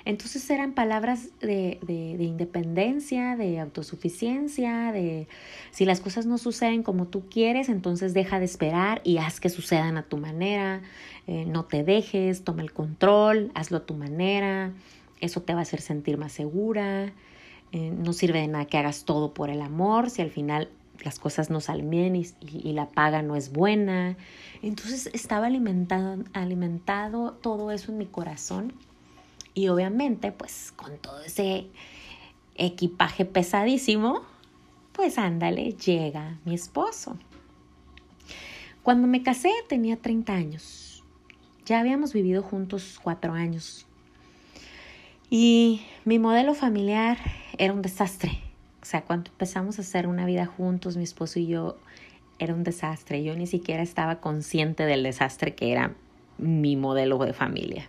Entonces 0.05 0.49
eran 0.51 0.73
palabras 0.73 1.29
de, 1.41 1.79
de, 1.83 2.25
independencia, 2.25 3.37
de 3.37 3.61
autosuficiencia, 3.61 4.93
de 4.93 5.29
si 5.71 5.85
las 5.85 6.01
cosas 6.01 6.27
no 6.27 6.39
suceden 6.39 6.83
como 6.83 7.07
tú 7.07 7.29
quieres, 7.29 7.69
entonces 7.69 8.15
deja 8.15 8.39
de 8.39 8.47
esperar 8.47 9.03
y 9.05 9.19
haz 9.19 9.41
que 9.41 9.51
sucedan 9.51 9.97
a 9.97 10.03
tu 10.03 10.17
manera, 10.17 10.83
eh, 11.27 11.45
no 11.47 11.65
te 11.65 11.85
dejes, 11.85 12.45
toma 12.45 12.63
el 12.63 12.73
control, 12.73 13.51
hazlo 13.55 13.79
a 13.79 13.87
tu 13.87 13.95
manera, 13.95 14.73
eso 15.21 15.43
te 15.43 15.53
va 15.53 15.61
a 15.61 15.63
hacer 15.63 15.81
sentir 15.81 16.17
más 16.17 16.33
segura, 16.33 17.13
eh, 17.73 17.91
no 17.91 18.13
sirve 18.13 18.41
de 18.41 18.49
nada 18.49 18.65
que 18.65 18.79
hagas 18.79 19.05
todo 19.05 19.35
por 19.35 19.51
el 19.51 19.61
amor 19.61 20.11
si 20.11 20.23
al 20.23 20.31
final 20.31 20.71
las 21.05 21.19
cosas 21.19 21.51
no 21.51 21.61
salen 21.61 21.89
bien 21.89 22.17
y, 22.17 22.27
y, 22.43 22.73
la 22.73 22.91
paga 22.91 23.23
no 23.23 23.37
es 23.37 23.53
buena. 23.53 24.17
Entonces 24.61 25.09
estaba 25.15 25.47
alimentado, 25.47 26.25
alimentado 26.35 27.33
todo 27.33 27.71
eso 27.71 27.93
en 27.93 27.99
mi 27.99 28.07
corazón 28.07 28.75
y 29.55 29.69
obviamente, 29.69 30.33
pues 30.33 30.73
con 30.77 30.99
todo 30.99 31.21
ese 31.23 31.67
equipaje 32.55 33.25
pesadísimo, 33.25 34.23
pues 34.93 35.19
ándale, 35.19 35.73
llega 35.73 36.39
mi 36.45 36.55
esposo. 36.55 37.17
Cuando 38.83 39.07
me 39.07 39.23
casé 39.23 39.51
tenía 39.69 39.97
30 39.97 40.33
años. 40.33 41.05
Ya 41.67 41.81
habíamos 41.81 42.13
vivido 42.13 42.43
juntos 42.43 42.99
cuatro 43.03 43.33
años. 43.33 43.87
Y 45.29 45.83
mi 46.05 46.19
modelo 46.19 46.55
familiar 46.55 47.19
era 47.57 47.73
un 47.73 47.83
desastre. 47.83 48.41
O 48.83 48.85
sea, 48.85 49.03
cuando 49.03 49.31
empezamos 49.31 49.79
a 49.79 49.83
hacer 49.83 50.07
una 50.07 50.27
vida 50.27 50.47
juntos, 50.47 50.97
mi 50.97 51.05
esposo 51.05 51.39
y 51.39 51.47
yo, 51.47 51.77
era 52.39 52.55
un 52.55 52.65
desastre. 52.65 53.23
Yo 53.23 53.37
ni 53.37 53.47
siquiera 53.47 53.83
estaba 53.83 54.21
consciente 54.21 54.85
del 54.87 55.03
desastre 55.03 55.55
que 55.55 55.71
era 55.71 55.95
mi 56.39 56.75
modelo 56.77 57.19
de 57.19 57.33
familia. 57.33 57.89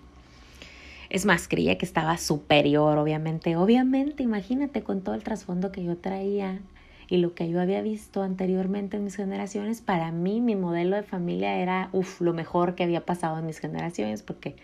Es 1.11 1.25
más, 1.25 1.49
creía 1.49 1.77
que 1.77 1.85
estaba 1.85 2.17
superior, 2.17 2.97
obviamente. 2.97 3.57
Obviamente, 3.57 4.23
imagínate 4.23 4.81
con 4.81 5.01
todo 5.01 5.13
el 5.13 5.23
trasfondo 5.23 5.69
que 5.69 5.83
yo 5.83 5.97
traía 5.97 6.61
y 7.09 7.17
lo 7.17 7.35
que 7.35 7.49
yo 7.49 7.59
había 7.59 7.81
visto 7.81 8.23
anteriormente 8.23 8.95
en 8.95 9.03
mis 9.03 9.17
generaciones, 9.17 9.81
para 9.81 10.13
mí 10.13 10.39
mi 10.39 10.55
modelo 10.55 10.95
de 10.95 11.03
familia 11.03 11.57
era, 11.57 11.89
uff, 11.91 12.21
lo 12.21 12.33
mejor 12.33 12.75
que 12.75 12.83
había 12.85 13.05
pasado 13.05 13.37
en 13.39 13.45
mis 13.45 13.59
generaciones, 13.59 14.23
porque 14.23 14.55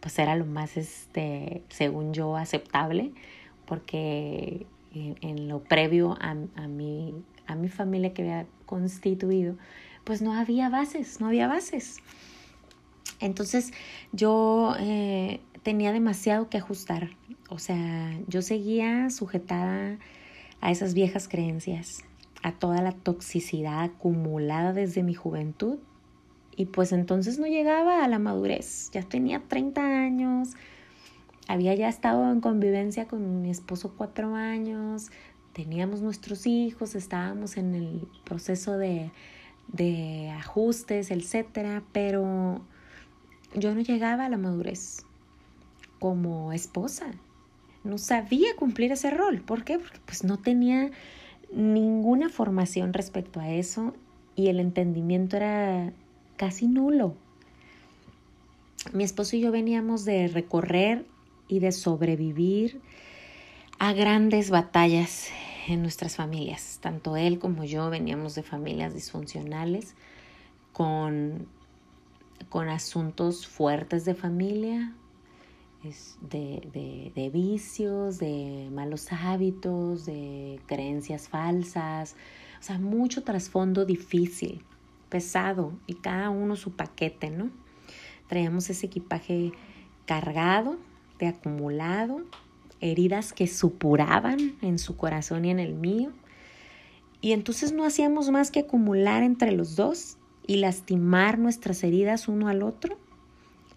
pues 0.00 0.18
era 0.18 0.34
lo 0.34 0.44
más, 0.44 0.76
este, 0.76 1.62
según 1.68 2.12
yo, 2.12 2.36
aceptable, 2.36 3.12
porque 3.64 4.66
en, 4.92 5.46
lo 5.46 5.60
previo 5.60 6.18
a, 6.20 6.34
a, 6.56 6.66
mi, 6.66 7.14
a 7.46 7.54
mi 7.54 7.68
familia 7.68 8.12
que 8.12 8.22
había 8.22 8.46
constituido, 8.66 9.54
pues 10.02 10.20
no 10.20 10.32
había 10.32 10.68
bases, 10.68 11.20
no 11.20 11.28
había 11.28 11.46
bases. 11.46 11.98
Entonces 13.22 13.72
yo 14.12 14.74
eh, 14.80 15.40
tenía 15.62 15.92
demasiado 15.92 16.48
que 16.48 16.58
ajustar. 16.58 17.10
O 17.48 17.58
sea, 17.58 18.18
yo 18.26 18.42
seguía 18.42 19.10
sujetada 19.10 19.98
a 20.60 20.70
esas 20.70 20.92
viejas 20.92 21.28
creencias, 21.28 22.02
a 22.42 22.52
toda 22.52 22.82
la 22.82 22.92
toxicidad 22.92 23.82
acumulada 23.82 24.72
desde 24.72 25.02
mi 25.02 25.14
juventud. 25.14 25.78
Y 26.56 26.66
pues 26.66 26.92
entonces 26.92 27.38
no 27.38 27.46
llegaba 27.46 28.04
a 28.04 28.08
la 28.08 28.18
madurez. 28.18 28.90
Ya 28.92 29.02
tenía 29.02 29.40
30 29.48 29.80
años, 29.80 30.50
había 31.48 31.74
ya 31.74 31.88
estado 31.88 32.30
en 32.30 32.40
convivencia 32.40 33.06
con 33.06 33.42
mi 33.42 33.50
esposo 33.50 33.94
cuatro 33.96 34.34
años, 34.34 35.10
teníamos 35.52 36.02
nuestros 36.02 36.46
hijos, 36.46 36.94
estábamos 36.94 37.56
en 37.56 37.74
el 37.74 38.08
proceso 38.24 38.76
de, 38.78 39.10
de 39.68 40.30
ajustes, 40.30 41.10
etcétera, 41.10 41.82
pero 41.92 42.62
yo 43.54 43.74
no 43.74 43.80
llegaba 43.80 44.26
a 44.26 44.28
la 44.28 44.36
madurez 44.36 45.04
como 45.98 46.52
esposa. 46.52 47.06
No 47.84 47.98
sabía 47.98 48.54
cumplir 48.56 48.92
ese 48.92 49.10
rol. 49.10 49.40
¿Por 49.40 49.64
qué? 49.64 49.78
Porque 49.78 49.98
pues 50.04 50.24
no 50.24 50.38
tenía 50.38 50.90
ninguna 51.52 52.28
formación 52.28 52.92
respecto 52.92 53.40
a 53.40 53.50
eso 53.50 53.94
y 54.36 54.48
el 54.48 54.60
entendimiento 54.60 55.36
era 55.36 55.92
casi 56.36 56.66
nulo. 56.66 57.14
Mi 58.92 59.04
esposo 59.04 59.36
y 59.36 59.40
yo 59.40 59.52
veníamos 59.52 60.04
de 60.04 60.28
recorrer 60.28 61.04
y 61.48 61.60
de 61.60 61.72
sobrevivir 61.72 62.80
a 63.78 63.92
grandes 63.92 64.50
batallas 64.50 65.28
en 65.68 65.82
nuestras 65.82 66.16
familias. 66.16 66.78
Tanto 66.80 67.16
él 67.16 67.38
como 67.38 67.64
yo 67.64 67.90
veníamos 67.90 68.34
de 68.34 68.42
familias 68.42 68.94
disfuncionales 68.94 69.94
con, 70.72 71.46
con 72.48 72.68
asuntos 72.68 73.46
fuertes 73.46 74.04
de 74.04 74.14
familia, 74.14 74.94
de, 76.20 77.10
de, 77.14 77.30
vicios, 77.30 78.18
de 78.18 78.68
malos 78.72 79.08
hábitos, 79.12 80.06
de 80.06 80.60
creencias 80.66 81.28
falsas, 81.28 82.14
o 82.60 82.62
sea, 82.62 82.78
mucho 82.78 83.24
trasfondo 83.24 83.84
difícil, 83.84 84.64
pesado 85.08 85.72
y 85.86 85.94
cada 85.94 86.30
uno 86.30 86.54
su 86.54 86.72
paquete, 86.72 87.30
¿no? 87.30 87.50
Traíamos 88.28 88.70
ese 88.70 88.86
equipaje 88.86 89.52
cargado, 90.06 90.78
de 91.18 91.26
acumulado, 91.26 92.22
heridas 92.80 93.32
que 93.32 93.46
supuraban 93.46 94.56
en 94.62 94.78
su 94.78 94.96
corazón 94.96 95.44
y 95.44 95.50
en 95.50 95.58
el 95.58 95.74
mío. 95.74 96.12
Y 97.20 97.32
entonces 97.32 97.72
no 97.72 97.84
hacíamos 97.84 98.30
más 98.30 98.50
que 98.50 98.60
acumular 98.60 99.22
entre 99.22 99.52
los 99.52 99.76
dos 99.76 100.16
y 100.46 100.56
lastimar 100.56 101.38
nuestras 101.38 101.82
heridas 101.84 102.28
uno 102.28 102.48
al 102.48 102.62
otro 102.62 102.98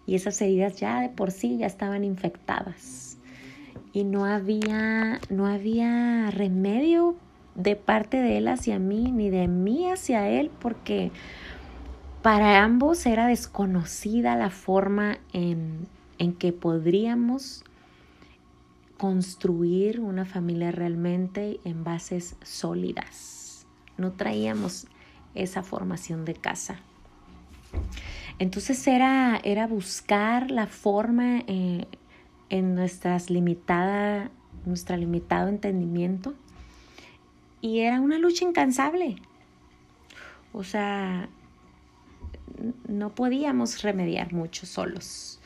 y 0.06 0.14
esas 0.14 0.40
heridas 0.40 0.76
ya 0.76 1.00
de 1.00 1.08
por 1.08 1.30
sí 1.30 1.58
ya 1.58 1.66
estaban 1.66 2.04
infectadas 2.04 3.18
y 3.92 4.04
no 4.04 4.24
había 4.24 5.20
no 5.30 5.46
había 5.46 6.30
remedio 6.30 7.16
de 7.54 7.76
parte 7.76 8.18
de 8.18 8.38
él 8.38 8.48
hacia 8.48 8.78
mí 8.78 9.10
ni 9.12 9.30
de 9.30 9.48
mí 9.48 9.90
hacia 9.90 10.28
él 10.28 10.50
porque 10.60 11.10
para 12.22 12.64
ambos 12.64 13.06
era 13.06 13.28
desconocida 13.28 14.34
la 14.36 14.50
forma 14.50 15.18
en, 15.32 15.86
en 16.18 16.32
que 16.32 16.52
podríamos 16.52 17.64
construir 18.96 20.00
una 20.00 20.24
familia 20.24 20.72
realmente 20.72 21.60
en 21.64 21.84
bases 21.84 22.36
sólidas. 22.42 23.66
No 23.98 24.12
traíamos 24.12 24.86
esa 25.36 25.62
formación 25.62 26.24
de 26.24 26.34
casa. 26.34 26.80
Entonces 28.38 28.86
era, 28.86 29.40
era 29.44 29.66
buscar 29.66 30.50
la 30.50 30.66
forma 30.66 31.42
eh, 31.46 31.86
en 32.50 32.74
nuestras 32.74 33.30
limitada, 33.30 34.30
nuestro 34.64 34.96
limitado 34.96 35.48
entendimiento 35.48 36.34
y 37.60 37.80
era 37.80 38.00
una 38.00 38.18
lucha 38.18 38.44
incansable. 38.44 39.16
O 40.52 40.64
sea, 40.64 41.28
no 42.88 43.14
podíamos 43.14 43.82
remediar 43.82 44.32
mucho 44.32 44.66
solos. 44.66 45.40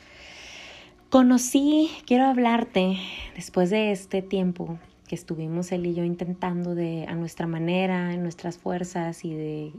Conocí, 1.09 1.91
quiero 2.05 2.25
hablarte, 2.25 2.97
después 3.35 3.69
de 3.69 3.91
este 3.91 4.21
tiempo 4.21 4.79
que 5.11 5.15
estuvimos 5.15 5.73
él 5.73 5.87
y 5.87 5.93
yo 5.93 6.05
intentando 6.05 6.73
de 6.73 7.05
a 7.05 7.15
nuestra 7.15 7.45
manera, 7.45 8.13
en 8.13 8.23
nuestras 8.23 8.57
fuerzas 8.57 9.25
y 9.25 9.33
de 9.33 9.73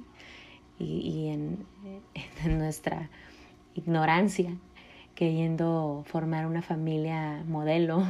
y, 0.79 1.29
en, 2.45 2.59
nuestra 2.59 3.09
ignorancia, 3.75 4.55
queriendo 5.15 6.05
formar 6.07 6.45
una 6.47 6.61
familia 6.61 7.43
modelo, 7.49 8.05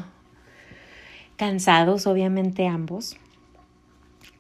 cansados 1.37 2.09
obviamente 2.09 2.67
ambos. 2.67 3.17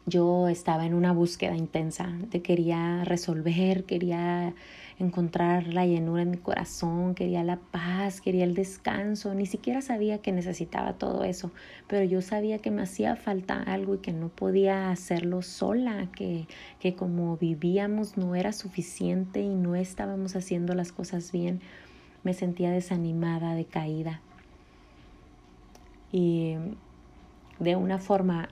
Yo 0.06 0.48
estaba 0.48 0.84
en 0.84 0.94
una 0.94 1.12
búsqueda 1.12 1.56
intensa, 1.56 2.12
de 2.30 2.42
quería 2.42 3.04
resolver, 3.04 3.84
quería 3.84 4.52
encontrar 4.98 5.68
la 5.68 5.86
llenura 5.86 6.22
en 6.22 6.30
mi 6.30 6.38
corazón, 6.38 7.14
quería 7.14 7.44
la 7.44 7.56
paz, 7.56 8.20
quería 8.20 8.44
el 8.44 8.54
descanso, 8.54 9.34
ni 9.34 9.46
siquiera 9.46 9.80
sabía 9.80 10.18
que 10.18 10.32
necesitaba 10.32 10.94
todo 10.94 11.24
eso, 11.24 11.50
pero 11.86 12.04
yo 12.04 12.20
sabía 12.20 12.58
que 12.58 12.70
me 12.70 12.82
hacía 12.82 13.16
falta 13.16 13.62
algo 13.62 13.94
y 13.94 13.98
que 13.98 14.12
no 14.12 14.28
podía 14.28 14.90
hacerlo 14.90 15.42
sola, 15.42 16.08
que, 16.14 16.46
que 16.80 16.94
como 16.94 17.36
vivíamos 17.36 18.16
no 18.16 18.34
era 18.34 18.52
suficiente 18.52 19.40
y 19.40 19.54
no 19.54 19.76
estábamos 19.76 20.36
haciendo 20.36 20.74
las 20.74 20.92
cosas 20.92 21.32
bien, 21.32 21.60
me 22.24 22.34
sentía 22.34 22.70
desanimada, 22.70 23.54
decaída. 23.54 24.20
Y 26.12 26.56
de 27.58 27.76
una 27.76 27.98
forma 27.98 28.48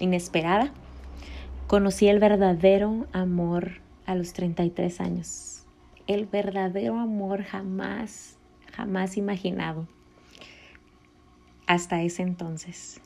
inesperada, 0.00 0.72
conocí 1.66 2.08
el 2.08 2.18
verdadero 2.18 3.06
amor 3.12 3.80
a 4.06 4.14
los 4.14 4.32
33 4.32 5.00
años. 5.00 5.64
El 6.06 6.26
verdadero 6.26 6.98
amor 6.98 7.42
jamás, 7.42 8.36
jamás 8.72 9.16
imaginado. 9.16 9.88
Hasta 11.66 12.02
ese 12.02 12.22
entonces. 12.22 13.00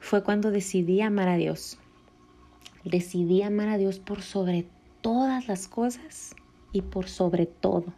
Fue 0.00 0.22
cuando 0.22 0.50
decidí 0.50 1.00
amar 1.02 1.28
a 1.28 1.36
Dios. 1.36 1.78
Decidí 2.84 3.42
amar 3.42 3.68
a 3.68 3.78
Dios 3.78 3.98
por 3.98 4.22
sobre 4.22 4.66
todas 5.02 5.48
las 5.48 5.68
cosas 5.68 6.34
y 6.72 6.82
por 6.82 7.08
sobre 7.08 7.46
todo. 7.46 7.92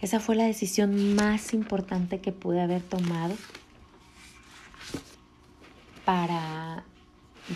Esa 0.00 0.18
fue 0.18 0.34
la 0.34 0.44
decisión 0.44 1.14
más 1.14 1.54
importante 1.54 2.20
que 2.20 2.32
pude 2.32 2.60
haber 2.60 2.82
tomado 2.82 3.34
para 6.04 6.84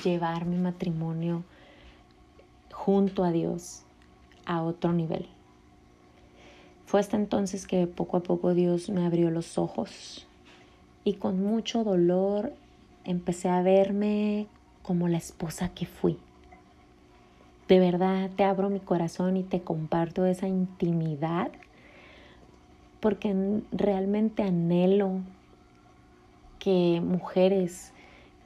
llevar 0.05 0.47
mi 0.47 0.57
matrimonio 0.57 1.45
junto 2.73 3.25
a 3.25 3.33
Dios 3.33 3.83
a 4.45 4.63
otro 4.63 4.93
nivel. 4.93 5.27
Fue 6.87 7.01
hasta 7.01 7.17
entonces 7.17 7.67
que 7.67 7.87
poco 7.87 8.17
a 8.17 8.23
poco 8.23 8.55
Dios 8.55 8.91
me 8.91 9.05
abrió 9.05 9.31
los 9.31 9.59
ojos 9.59 10.27
y 11.03 11.15
con 11.15 11.43
mucho 11.43 11.83
dolor 11.83 12.53
empecé 13.05 13.49
a 13.49 13.63
verme 13.63 14.47
como 14.83 15.09
la 15.09 15.19
esposa 15.19 15.71
que 15.71 15.87
fui. 15.87 16.19
De 17.67 17.81
verdad 17.81 18.31
te 18.37 18.45
abro 18.45 18.71
mi 18.71 18.79
corazón 18.79 19.37
y 19.37 19.43
te 19.43 19.63
comparto 19.63 20.25
esa 20.27 20.47
intimidad 20.47 21.51
porque 23.01 23.63
realmente 23.73 24.45
anhelo 24.45 25.21
que 26.61 27.01
mujeres 27.05 27.93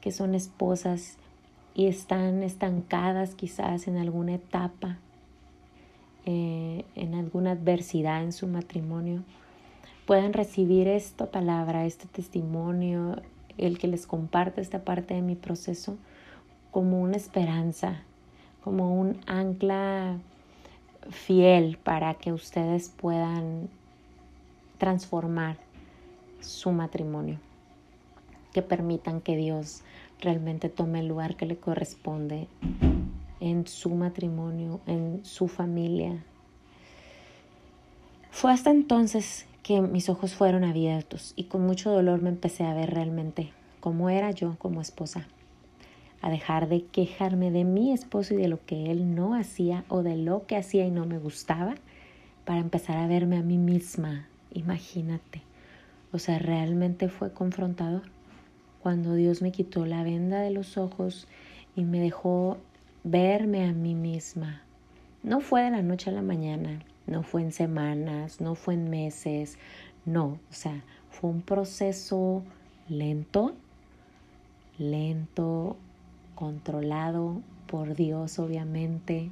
que 0.01 0.11
son 0.11 0.35
esposas 0.35 1.17
y 1.73 1.87
están 1.87 2.43
estancadas 2.43 3.35
quizás 3.35 3.87
en 3.87 3.97
alguna 3.97 4.35
etapa, 4.35 4.97
eh, 6.25 6.85
en 6.95 7.15
alguna 7.15 7.51
adversidad 7.51 8.23
en 8.23 8.33
su 8.33 8.47
matrimonio, 8.47 9.23
puedan 10.05 10.33
recibir 10.33 10.87
esta 10.87 11.27
palabra, 11.27 11.85
este 11.85 12.07
testimonio, 12.07 13.21
el 13.57 13.77
que 13.77 13.87
les 13.87 14.07
comparte 14.07 14.61
esta 14.61 14.83
parte 14.83 15.13
de 15.13 15.21
mi 15.21 15.35
proceso 15.35 15.97
como 16.71 17.01
una 17.01 17.17
esperanza, 17.17 18.01
como 18.63 18.99
un 18.99 19.19
ancla 19.27 20.17
fiel 21.09 21.77
para 21.77 22.13
que 22.15 22.31
ustedes 22.31 22.89
puedan 22.89 23.69
transformar 24.77 25.57
su 26.39 26.71
matrimonio, 26.71 27.37
que 28.53 28.61
permitan 28.61 29.21
que 29.21 29.35
Dios 29.35 29.81
realmente 30.19 30.69
tome 30.69 30.99
el 30.99 31.07
lugar 31.07 31.35
que 31.35 31.45
le 31.45 31.57
corresponde 31.57 32.47
en 33.39 33.67
su 33.67 33.89
matrimonio, 33.89 34.79
en 34.85 35.21
su 35.23 35.47
familia. 35.47 36.23
Fue 38.29 38.51
hasta 38.51 38.71
entonces 38.71 39.45
que 39.63 39.81
mis 39.81 40.09
ojos 40.09 40.33
fueron 40.33 40.63
abiertos 40.63 41.33
y 41.35 41.45
con 41.45 41.65
mucho 41.65 41.91
dolor 41.91 42.21
me 42.21 42.29
empecé 42.29 42.63
a 42.63 42.73
ver 42.73 42.91
realmente 42.91 43.51
cómo 43.79 44.09
era 44.09 44.31
yo 44.31 44.55
como 44.57 44.81
esposa, 44.81 45.27
a 46.21 46.29
dejar 46.29 46.69
de 46.69 46.85
quejarme 46.85 47.51
de 47.51 47.63
mi 47.63 47.91
esposo 47.91 48.35
y 48.35 48.37
de 48.37 48.47
lo 48.47 48.63
que 48.65 48.91
él 48.91 49.15
no 49.15 49.33
hacía 49.33 49.83
o 49.89 50.03
de 50.03 50.17
lo 50.17 50.45
que 50.45 50.55
hacía 50.55 50.85
y 50.85 50.91
no 50.91 51.05
me 51.05 51.17
gustaba, 51.17 51.75
para 52.45 52.59
empezar 52.59 52.97
a 52.97 53.07
verme 53.07 53.37
a 53.37 53.43
mí 53.43 53.57
misma, 53.57 54.27
imagínate. 54.53 55.41
O 56.11 56.19
sea, 56.19 56.39
realmente 56.39 57.07
fue 57.07 57.31
confrontador 57.31 58.03
cuando 58.81 59.15
Dios 59.15 59.41
me 59.41 59.51
quitó 59.51 59.85
la 59.85 60.03
venda 60.03 60.41
de 60.41 60.51
los 60.51 60.77
ojos 60.77 61.27
y 61.75 61.83
me 61.83 61.99
dejó 61.99 62.57
verme 63.03 63.65
a 63.65 63.73
mí 63.73 63.95
misma. 63.95 64.61
No 65.23 65.39
fue 65.39 65.63
de 65.63 65.71
la 65.71 65.81
noche 65.81 66.09
a 66.09 66.13
la 66.13 66.21
mañana, 66.21 66.81
no 67.07 67.23
fue 67.23 67.41
en 67.41 67.51
semanas, 67.51 68.41
no 68.41 68.55
fue 68.55 68.73
en 68.73 68.89
meses, 68.89 69.57
no, 70.05 70.25
o 70.25 70.53
sea, 70.53 70.83
fue 71.09 71.29
un 71.29 71.41
proceso 71.41 72.43
lento, 72.89 73.53
lento, 74.77 75.77
controlado 76.35 77.41
por 77.67 77.95
Dios 77.95 78.39
obviamente. 78.39 79.29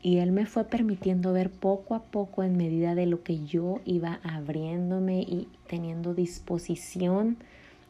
Y 0.00 0.18
Él 0.18 0.32
me 0.32 0.46
fue 0.46 0.64
permitiendo 0.64 1.32
ver 1.32 1.50
poco 1.50 1.94
a 1.94 2.02
poco 2.02 2.42
en 2.42 2.56
medida 2.56 2.94
de 2.94 3.06
lo 3.06 3.22
que 3.22 3.44
yo 3.44 3.80
iba 3.84 4.20
abriéndome 4.22 5.20
y 5.22 5.48
teniendo 5.66 6.14
disposición 6.14 7.38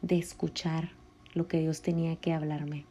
de 0.05 0.19
escuchar 0.19 0.91
lo 1.33 1.49
que 1.49 1.61
Dios 1.61 1.81
tenía 1.81 2.17
que 2.17 2.33
hablarme. 2.33 2.85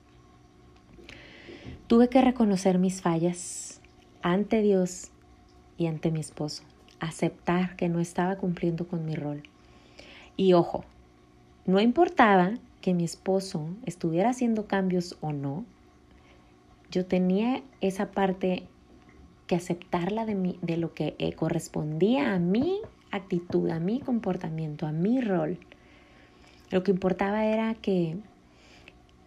Tuve 1.88 2.10
que 2.10 2.21
reconocer 2.21 2.80
mis 2.80 3.02
fallas 3.02 3.80
ante 4.21 4.62
Dios 4.62 5.12
y 5.78 5.86
ante 5.86 6.12
mi 6.12 6.19
esposo, 6.19 6.63
aceptar 6.99 7.76
que 7.76 7.88
no 7.88 7.99
estaba 7.99 8.38
cumpliendo 8.38 8.88
con 8.88 9.06
mi 9.06 9.15
rol. 9.15 9.43
Y 10.36 10.54
ojo, 10.54 10.84
no 11.65 11.80
importaba 11.80 12.54
que 12.82 12.93
mi 12.93 13.04
esposo 13.04 13.69
estuviera 13.86 14.32
haciendo 14.32 14.65
cambios 14.65 15.17
o 15.21 15.32
no, 15.32 15.65
yo 16.89 17.06
tenía 17.06 17.62
esa 17.82 18.12
parte 18.12 18.63
que 19.47 19.56
aceptarla 19.56 20.26
de, 20.26 20.58
de 20.62 20.78
lo 20.78 20.93
que 20.93 21.15
eh, 21.19 21.34
correspondía 21.34 22.34
a 22.34 22.39
mi 22.39 22.80
actitud, 23.12 23.69
a 23.69 23.80
mi 23.80 23.99
comportamiento, 23.99 24.88
a 24.88 24.91
mi 24.91 25.21
rol. 25.21 25.60
Lo 26.74 26.82
que 26.82 26.90
importaba 26.90 27.46
era 27.46 27.76
que, 27.76 28.18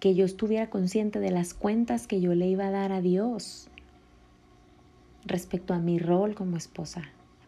que 0.00 0.16
yo 0.16 0.24
estuviera 0.24 0.68
consciente 0.68 1.20
de 1.20 1.30
las 1.30 1.54
cuentas 1.54 2.08
que 2.08 2.20
yo 2.20 2.34
le 2.34 2.48
iba 2.48 2.66
a 2.66 2.72
dar 2.72 2.90
a 2.90 3.00
Dios 3.00 3.68
respecto 5.24 5.72
a 5.72 5.78
mi 5.78 6.00
rol 6.00 6.34
como 6.34 6.56
esposa. 6.56 7.02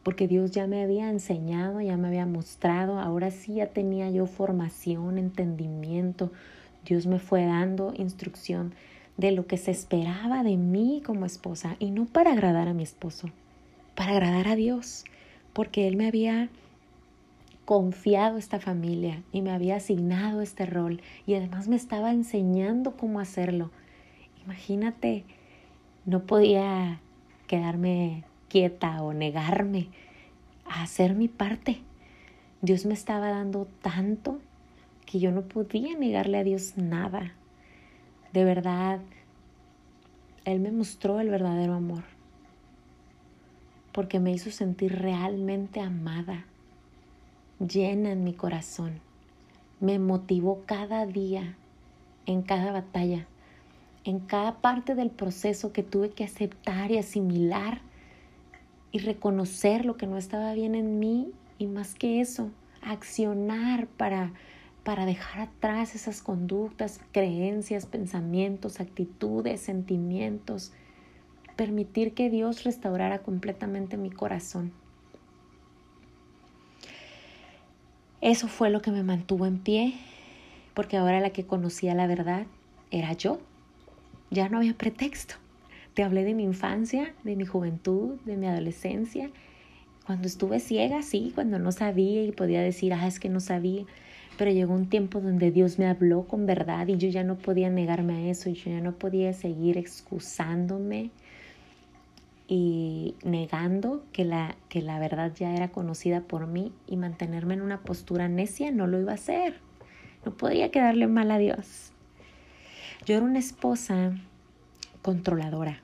Porque 0.05 0.29
Dios 0.29 0.53
ya 0.53 0.69
me 0.69 0.85
había 0.85 1.11
enseñado, 1.11 1.81
ya 1.81 1.97
me 1.97 2.07
había 2.07 2.27
mostrado, 2.27 3.01
ahora 3.01 3.33
sí 3.33 3.55
ya 3.55 3.71
tenía 3.71 4.09
yo 4.09 4.27
formación, 4.27 5.19
entendimiento. 5.19 6.31
Dios 6.87 7.09
me 7.09 7.19
fue 7.19 7.45
dando 7.45 7.93
instrucción 7.97 8.75
de 9.17 9.33
lo 9.33 9.49
que 9.49 9.57
se 9.57 9.73
esperaba 9.73 10.45
de 10.45 10.57
mí 10.57 11.03
como 11.05 11.27
esposa 11.27 11.75
y 11.81 11.91
no 11.91 12.05
para 12.05 12.31
agradar 12.31 12.69
a 12.69 12.73
mi 12.73 12.85
esposo, 12.85 13.31
para 13.97 14.13
agradar 14.13 14.47
a 14.47 14.55
Dios, 14.55 15.03
porque 15.53 15.89
Él 15.89 15.97
me 15.97 16.07
había 16.07 16.51
confiado 17.68 18.38
esta 18.38 18.61
familia 18.61 19.22
y 19.31 19.42
me 19.42 19.50
había 19.50 19.76
asignado 19.76 20.40
este 20.40 20.64
rol 20.64 21.02
y 21.26 21.35
además 21.35 21.68
me 21.68 21.76
estaba 21.76 22.12
enseñando 22.12 22.96
cómo 22.96 23.20
hacerlo. 23.20 23.70
Imagínate, 24.42 25.26
no 26.07 26.22
podía 26.22 26.98
quedarme 27.46 28.24
quieta 28.48 29.02
o 29.02 29.12
negarme 29.12 29.88
a 30.64 30.83
hacer 30.83 31.14
mi 31.14 31.28
parte. 31.28 31.83
Dios 32.62 32.87
me 32.87 32.94
estaba 32.94 33.28
dando 33.28 33.68
tanto 33.83 34.38
que 35.04 35.18
yo 35.18 35.31
no 35.31 35.42
podía 35.42 35.94
negarle 35.94 36.38
a 36.38 36.44
Dios 36.44 36.78
nada. 36.78 37.35
De 38.33 38.44
verdad, 38.44 39.00
Él 40.46 40.61
me 40.61 40.72
mostró 40.72 41.20
el 41.20 41.28
verdadero 41.28 41.74
amor 41.74 42.04
porque 43.92 44.20
me 44.20 44.33
hizo 44.33 44.50
sentir 44.50 45.02
realmente 45.02 45.83
amada 45.83 46.46
llena 47.59 48.12
en 48.12 48.25
mi 48.25 48.35
corazón. 48.35 49.01
Me 49.81 49.99
motivó 49.99 50.62
cada 50.66 51.07
día, 51.07 51.57
en 52.27 52.42
cada 52.42 52.73
batalla, 52.73 53.27
en 54.05 54.21
cada 54.21 54.61
parte 54.61 54.94
del 54.94 55.11
proceso 55.11 55.73
que 55.73 55.83
tuve 55.83 56.11
que 56.11 56.25
aceptar 56.25 56.90
y 56.90 56.99
asimilar 56.99 57.81
y 58.90 58.99
reconocer 58.99 59.85
lo 59.85 59.97
que 59.97 60.07
no 60.07 60.16
estaba 60.16 60.53
bien 60.55 60.75
en 60.75 60.99
mí 60.99 61.31
y 61.59 61.66
más 61.66 61.94
que 61.94 62.21
eso, 62.21 62.51
accionar 62.83 63.87
para 63.87 64.33
para 64.88 65.05
dejar 65.05 65.42
atrás 65.42 65.94
esas 65.94 66.23
conductas, 66.23 66.99
creencias, 67.12 67.85
pensamientos, 67.85 68.81
actitudes, 68.81 69.61
sentimientos, 69.61 70.73
permitir 71.57 72.14
que 72.14 72.31
Dios 72.31 72.64
restaurara 72.64 73.18
completamente 73.18 73.99
mi 73.99 74.09
corazón. 74.09 74.73
Eso 78.20 78.48
fue 78.48 78.68
lo 78.68 78.83
que 78.83 78.90
me 78.90 79.04
mantuvo 79.04 79.46
en 79.46 79.59
pie, 79.59 79.94
porque 80.74 80.96
ahora 80.96 81.20
la 81.20 81.31
que 81.31 81.46
conocía 81.46 81.94
la 81.94 82.09
verdad 82.09 82.46
era 82.90 83.12
yo. 83.12 83.38
Ya 84.31 84.48
no 84.48 84.59
había 84.59 84.74
pretexto. 84.74 85.37
Te 85.94 86.02
hablé 86.02 86.24
de 86.24 86.35
mi 86.35 86.42
infancia, 86.42 87.14
de 87.22 87.37
mi 87.37 87.46
juventud, 87.46 88.16
de 88.24 88.37
mi 88.37 88.46
adolescencia. 88.46 89.31
Cuando 90.04 90.26
estuve 90.26 90.59
ciega, 90.59 91.02
sí, 91.02 91.31
cuando 91.33 91.61
no 91.61 91.70
sabía 91.70 92.24
y 92.24 92.33
podía 92.33 92.61
decir, 92.61 92.92
ah, 92.92 93.07
es 93.07 93.20
que 93.20 93.28
no 93.28 93.38
sabía. 93.38 93.85
Pero 94.37 94.50
llegó 94.50 94.74
un 94.74 94.88
tiempo 94.88 95.20
donde 95.20 95.52
Dios 95.52 95.78
me 95.78 95.87
habló 95.87 96.24
con 96.26 96.44
verdad 96.44 96.88
y 96.88 96.96
yo 96.96 97.09
ya 97.09 97.22
no 97.22 97.38
podía 97.38 97.70
negarme 97.70 98.14
a 98.14 98.31
eso, 98.31 98.50
yo 98.50 98.70
ya 98.70 98.81
no 98.81 98.92
podía 98.92 99.33
seguir 99.33 99.78
excusándome 99.78 101.11
y 102.49 103.15
negando 103.23 104.03
que 104.11 104.25
la, 104.25 104.57
que 104.71 104.81
la 104.81 104.99
verdad 104.99 105.33
ya 105.35 105.55
era 105.55 105.69
conocida 105.69 106.23
por 106.23 106.47
mí 106.47 106.73
y 106.87 106.97
mantenerme 106.97 107.53
en 107.55 107.61
una 107.61 107.83
postura 107.83 108.27
necia 108.27 108.71
no 108.73 108.87
lo 108.87 108.99
iba 108.99 109.13
a 109.13 109.17
hacer. 109.17 109.61
No 110.25 110.33
podía 110.33 110.71
quedarle 110.71 111.07
mal 111.07 111.31
a 111.31 111.39
Dios. 111.39 111.93
Yo 113.05 113.17
era 113.17 113.25
una 113.25 113.39
esposa 113.39 114.13
controladora, 115.03 115.83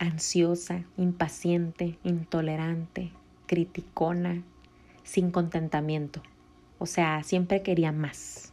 ansiosa, 0.00 0.82
impaciente, 0.96 1.98
intolerante, 2.02 3.12
criticona, 3.46 4.42
sin 5.04 5.30
contentamiento. 5.30 6.20
O 6.78 6.86
sea, 6.86 7.22
siempre 7.22 7.62
quería 7.62 7.92
más. 7.92 8.52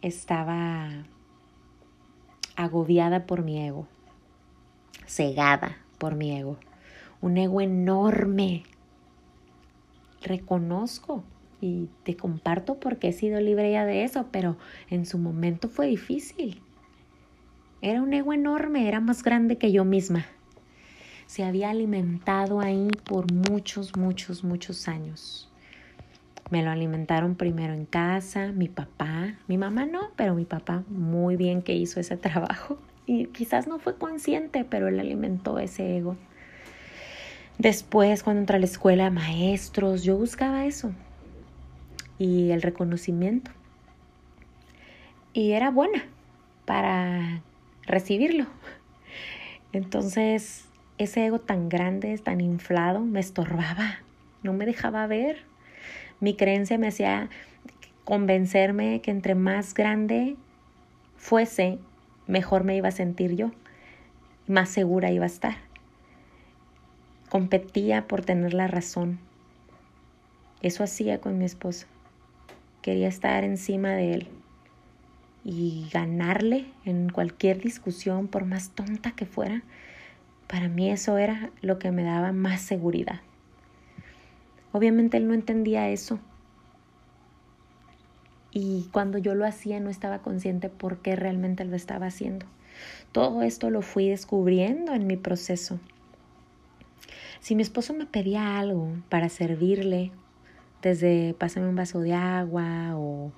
Estaba 0.00 0.88
agobiada 2.56 3.26
por 3.26 3.42
mi 3.42 3.62
ego, 3.62 3.86
cegada 5.06 5.78
por 5.98 6.14
mi 6.14 6.36
ego, 6.36 6.58
un 7.20 7.36
ego 7.38 7.60
enorme. 7.60 8.64
Reconozco 10.22 11.24
y 11.60 11.88
te 12.02 12.16
comparto 12.16 12.78
porque 12.78 13.08
he 13.08 13.12
sido 13.12 13.40
libre 13.40 13.72
ya 13.72 13.86
de 13.86 14.04
eso, 14.04 14.26
pero 14.30 14.56
en 14.90 15.06
su 15.06 15.18
momento 15.18 15.68
fue 15.68 15.86
difícil. 15.86 16.60
Era 17.80 18.02
un 18.02 18.12
ego 18.12 18.32
enorme, 18.32 18.88
era 18.88 19.00
más 19.00 19.22
grande 19.22 19.58
que 19.58 19.72
yo 19.72 19.84
misma. 19.84 20.26
Se 21.26 21.44
había 21.44 21.70
alimentado 21.70 22.60
ahí 22.60 22.88
por 23.04 23.32
muchos, 23.32 23.96
muchos, 23.96 24.44
muchos 24.44 24.88
años. 24.88 25.50
Me 26.50 26.62
lo 26.62 26.70
alimentaron 26.70 27.34
primero 27.34 27.74
en 27.74 27.86
casa, 27.86 28.52
mi 28.52 28.68
papá, 28.68 29.34
mi 29.48 29.58
mamá 29.58 29.84
no, 29.84 30.10
pero 30.14 30.34
mi 30.34 30.44
papá 30.44 30.84
muy 30.88 31.36
bien 31.36 31.62
que 31.62 31.74
hizo 31.74 31.98
ese 31.98 32.16
trabajo 32.16 32.78
y 33.06 33.26
quizás 33.26 33.66
no 33.66 33.78
fue 33.78 33.96
consciente, 33.96 34.64
pero 34.64 34.88
él 34.88 35.00
alimentó 35.00 35.58
ese 35.58 35.96
ego. 35.96 36.16
Después, 37.58 38.22
cuando 38.22 38.40
entré 38.40 38.56
a 38.56 38.60
la 38.60 38.66
escuela, 38.66 39.10
maestros, 39.10 40.02
yo 40.02 40.16
buscaba 40.16 40.66
eso 40.66 40.92
y 42.18 42.50
el 42.50 42.60
reconocimiento. 42.62 43.50
Y 45.32 45.52
era 45.52 45.70
buena 45.70 46.04
para 46.64 47.42
recibirlo. 47.86 48.46
Entonces, 49.72 50.66
ese 50.98 51.26
ego 51.26 51.40
tan 51.40 51.68
grande, 51.68 52.18
tan 52.18 52.40
inflado, 52.40 53.00
me 53.00 53.20
estorbaba, 53.20 54.00
no 54.42 54.52
me 54.52 54.66
dejaba 54.66 55.06
ver 55.06 55.44
mi 56.20 56.34
creencia 56.34 56.78
me 56.78 56.88
hacía 56.88 57.28
convencerme 58.04 59.00
que 59.02 59.10
entre 59.10 59.34
más 59.34 59.74
grande 59.74 60.36
fuese, 61.16 61.78
mejor 62.26 62.64
me 62.64 62.76
iba 62.76 62.88
a 62.88 62.92
sentir 62.92 63.36
yo, 63.36 63.50
más 64.46 64.68
segura 64.68 65.10
iba 65.10 65.24
a 65.24 65.28
estar. 65.28 65.56
Competía 67.28 68.06
por 68.06 68.24
tener 68.24 68.54
la 68.54 68.68
razón. 68.68 69.18
Eso 70.62 70.84
hacía 70.84 71.20
con 71.20 71.38
mi 71.38 71.44
esposo. 71.44 71.86
Quería 72.82 73.08
estar 73.08 73.44
encima 73.44 73.90
de 73.90 74.14
él 74.14 74.28
y 75.44 75.88
ganarle 75.92 76.66
en 76.84 77.08
cualquier 77.08 77.60
discusión, 77.60 78.26
por 78.26 78.44
más 78.44 78.70
tonta 78.70 79.12
que 79.12 79.26
fuera. 79.26 79.62
Para 80.48 80.68
mí 80.68 80.90
eso 80.90 81.18
era 81.18 81.50
lo 81.62 81.78
que 81.78 81.92
me 81.92 82.02
daba 82.02 82.32
más 82.32 82.60
seguridad. 82.60 83.20
Obviamente 84.72 85.16
él 85.16 85.28
no 85.28 85.34
entendía 85.34 85.88
eso. 85.88 86.18
Y 88.58 88.88
cuando 88.90 89.18
yo 89.18 89.34
lo 89.34 89.44
hacía 89.44 89.80
no 89.80 89.90
estaba 89.90 90.20
consciente 90.20 90.70
por 90.70 91.02
qué 91.02 91.14
realmente 91.14 91.66
lo 91.66 91.76
estaba 91.76 92.06
haciendo. 92.06 92.46
Todo 93.12 93.42
esto 93.42 93.68
lo 93.68 93.82
fui 93.82 94.08
descubriendo 94.08 94.94
en 94.94 95.06
mi 95.06 95.18
proceso. 95.18 95.78
Si 97.40 97.54
mi 97.54 97.60
esposo 97.60 97.92
me 97.92 98.06
pedía 98.06 98.58
algo 98.58 98.96
para 99.10 99.28
servirle, 99.28 100.10
desde 100.80 101.34
pásame 101.38 101.68
un 101.68 101.76
vaso 101.76 102.00
de 102.00 102.14
agua 102.14 102.96
o 102.96 103.30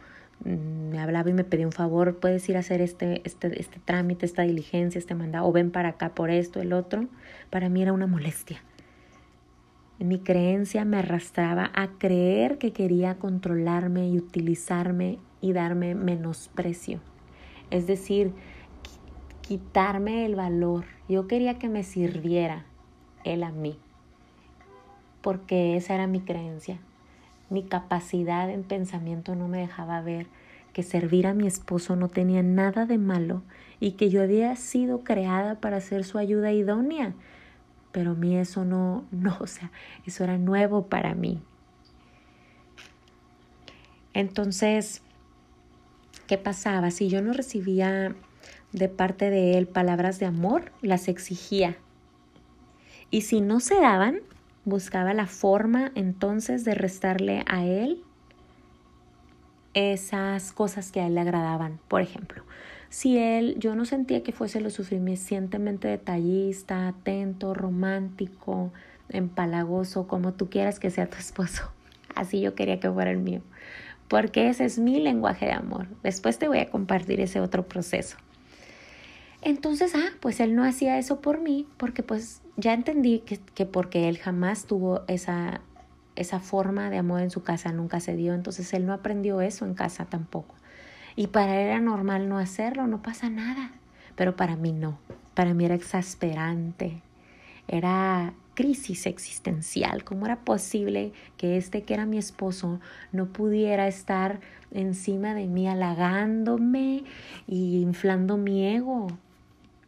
mm, 0.45 0.91
me 0.91 1.01
hablaba 1.01 1.31
y 1.31 1.33
me 1.33 1.43
pedía 1.43 1.67
un 1.67 1.73
favor, 1.73 2.21
puedes 2.21 2.49
ir 2.49 2.57
a 2.57 2.61
hacer 2.61 2.81
este, 2.81 3.21
este, 3.25 3.61
este 3.61 3.81
trámite, 3.85 4.25
esta 4.25 4.43
diligencia, 4.43 5.01
este 5.01 5.17
mandado, 5.17 5.49
o 5.49 5.51
ven 5.51 5.73
para 5.73 5.89
acá 5.89 6.11
por 6.15 6.31
esto, 6.31 6.61
el 6.61 6.73
otro, 6.73 7.09
para 7.51 7.69
mí 7.69 7.83
era 7.83 7.93
una 7.93 8.07
molestia. 8.07 8.63
Mi 9.99 10.21
creencia 10.21 10.85
me 10.85 10.99
arrastraba 10.99 11.73
a 11.75 11.89
creer 11.99 12.59
que 12.59 12.73
quería 12.73 13.17
controlarme 13.17 14.09
y 14.09 14.17
utilizarme 14.17 15.19
y 15.41 15.53
darme 15.53 15.97
menosprecio. 15.97 17.01
Es 17.71 17.89
decir, 17.89 18.33
quitarme 19.43 20.25
el 20.25 20.37
valor. 20.37 20.85
Yo 21.09 21.27
quería 21.27 21.59
que 21.59 21.69
me 21.69 21.83
sirviera 21.83 22.65
él 23.25 23.43
a 23.43 23.51
mí, 23.51 23.77
porque 25.21 25.77
esa 25.77 25.97
era 25.97 26.07
mi 26.07 26.21
creencia. 26.21 26.79
Mi 27.51 27.65
capacidad 27.65 28.49
en 28.51 28.63
pensamiento 28.63 29.35
no 29.35 29.49
me 29.49 29.59
dejaba 29.59 30.01
ver 30.01 30.29
que 30.73 30.85
servir 30.85 31.27
a 31.27 31.35
mi 31.35 31.49
esposo 31.49 31.97
no 31.97 32.09
tenía 32.09 32.45
nada 32.45 32.87
de 32.87 32.99
malo 32.99 33.43
y 33.81 33.93
que 33.93 34.11
yo 34.11 34.23
había 34.23 34.55
sido 34.55 35.03
creada 35.03 35.57
para 35.57 35.81
ser 35.81 36.05
su 36.05 36.19
ayuda 36.19 36.53
idónea 36.53 37.15
pero 37.99 38.13
a 38.13 38.15
mí 38.15 38.37
eso 38.37 38.65
no, 38.65 39.05
no, 39.11 39.37
o 39.41 39.49
sea, 39.49 39.73
eso 40.07 40.23
era 40.23 40.39
nuevo 40.39 40.87
para 40.87 41.17
mí. 41.17 41.43
Entonces, 44.15 45.03
¿qué 46.29 46.39
pasaba? 46.39 46.93
Si 46.93 47.09
yo 47.09 47.23
no 47.23 47.33
recibía 47.33 48.15
de 48.71 48.89
parte 48.89 49.31
de 49.31 49.59
él 49.59 49.67
palabras 49.67 50.21
de 50.21 50.27
amor, 50.27 50.71
las 50.81 51.09
exigía. 51.09 51.77
Y 53.11 53.23
si 53.23 53.41
no 53.41 53.59
se 53.59 53.81
daban, 53.81 54.21
buscaba 54.65 55.13
la 55.13 55.27
forma 55.27 55.91
entonces 55.97 56.65
de 56.65 56.77
restarle 56.77 57.43
a 57.49 57.67
él 57.67 58.05
esas 59.75 60.53
cosas 60.53 60.93
que 60.93 61.01
a 61.01 61.09
él 61.09 61.17
le 61.17 61.23
agradaban. 61.23 61.81
Por 61.89 62.01
ejemplo, 62.01 62.45
si 62.91 63.19
él, 63.19 63.57
yo 63.59 63.75
no 63.75 63.85
sentía 63.85 64.23
que 64.23 64.33
fuese 64.33 64.61
lo 64.61 64.71
suficientemente 64.71 65.89
detallista, 65.89 66.89
atento, 66.89 67.53
romántico, 67.53 68.73
empalagoso, 69.11 70.07
como 70.07 70.33
tú 70.33 70.49
quieras 70.49 70.81
que 70.81 70.91
sea 70.91 71.09
tu 71.09 71.19
esposo. 71.19 71.71
Así 72.15 72.41
yo 72.41 72.55
quería 72.55 72.81
que 72.81 72.91
fuera 72.91 73.11
el 73.11 73.19
mío. 73.19 73.43
Porque 74.09 74.49
ese 74.49 74.65
es 74.65 74.79
mi 74.79 75.01
lenguaje 75.01 75.47
de 75.47 75.53
amor. 75.53 75.87
Después 76.03 76.39
te 76.39 76.49
voy 76.49 76.59
a 76.59 76.71
compartir 76.71 77.21
ese 77.21 77.41
otro 77.41 77.69
proceso. 77.69 78.17
Entonces, 79.43 79.95
ah, 79.95 80.11
pues 80.21 80.41
él 80.41 80.57
no 80.57 80.65
hacía 80.65 80.99
eso 80.99 81.21
por 81.21 81.41
mí, 81.41 81.69
porque 81.77 82.03
pues 82.03 82.43
ya 82.57 82.73
entendí 82.73 83.21
que, 83.21 83.39
que 83.39 83.67
porque 83.67 84.09
él 84.09 84.19
jamás 84.19 84.65
tuvo 84.65 85.03
esa, 85.07 85.61
esa 86.17 86.41
forma 86.41 86.91
de 86.91 86.99
amor 86.99 87.21
en 87.21 87.31
su 87.31 87.43
casa, 87.43 87.71
nunca 87.71 88.01
se 88.01 88.17
dio. 88.17 88.33
Entonces 88.35 88.73
él 88.73 88.87
no 88.87 88.95
aprendió 88.95 89.43
eso 89.43 89.67
en 89.67 89.75
casa 89.75 90.07
tampoco. 90.07 90.55
Y 91.19 91.27
para 91.27 91.61
él 91.61 91.67
era 91.67 91.81
normal 91.81 92.29
no 92.29 92.39
hacerlo, 92.39 92.87
no 92.87 93.03
pasa 93.03 93.29
nada. 93.29 93.73
Pero 94.15 94.37
para 94.37 94.55
mí 94.55 94.71
no. 94.71 95.01
Para 95.35 95.53
mí 95.53 95.65
era 95.65 95.75
exasperante. 95.75 97.03
Era 97.67 98.35
crisis 98.55 99.05
existencial. 99.05 100.05
¿Cómo 100.05 100.27
era 100.27 100.37
posible 100.37 101.13
que 101.37 101.57
este 101.57 101.83
que 101.83 101.95
era 101.95 102.07
mi 102.07 102.19
esposo 102.19 102.79
no 103.11 103.33
pudiera 103.33 103.89
estar 103.89 104.39
encima 104.71 105.35
de 105.35 105.49
mí 105.49 105.67
halagándome 105.67 107.03
y 107.49 107.81
inflando 107.81 108.37
mi 108.37 108.69
ego? 108.69 109.09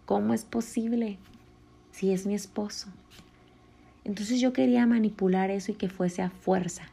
¿Cómo 0.07 0.35
es 0.35 0.45
posible 0.45 1.17
si 1.93 2.13
es 2.13 2.27
mi 2.27 2.35
esposo? 2.35 2.89
Entonces 4.03 4.41
yo 4.41 4.53
quería 4.53 4.85
manipular 4.85 5.53
eso 5.53 5.71
y 5.71 5.77
que 5.77 5.89
fuese 5.89 6.23
a 6.23 6.31
fuerza. 6.31 6.89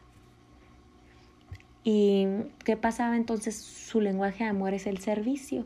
¿Y 1.89 2.27
qué 2.65 2.75
pasaba 2.75 3.15
entonces? 3.15 3.55
Su 3.55 4.01
lenguaje 4.01 4.43
de 4.43 4.49
amor 4.49 4.73
es 4.73 4.87
el 4.87 4.97
servicio. 4.97 5.65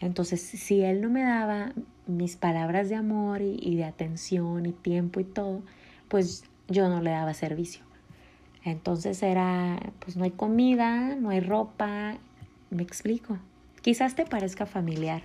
Entonces, 0.00 0.40
si 0.40 0.80
él 0.80 1.02
no 1.02 1.10
me 1.10 1.22
daba 1.22 1.74
mis 2.06 2.36
palabras 2.36 2.88
de 2.88 2.94
amor 2.94 3.42
y, 3.42 3.76
de 3.76 3.84
atención 3.84 4.64
y 4.64 4.72
tiempo 4.72 5.20
y 5.20 5.24
todo, 5.24 5.60
pues 6.08 6.44
yo 6.68 6.88
no 6.88 7.02
le 7.02 7.10
daba 7.10 7.34
servicio. 7.34 7.82
Entonces 8.64 9.22
era, 9.22 9.78
pues 9.98 10.16
no 10.16 10.24
hay 10.24 10.30
comida, 10.30 11.14
no 11.16 11.28
hay 11.28 11.40
ropa, 11.40 12.16
me 12.70 12.82
explico. 12.82 13.36
Quizás 13.82 14.14
te 14.14 14.24
parezca 14.24 14.64
familiar. 14.64 15.20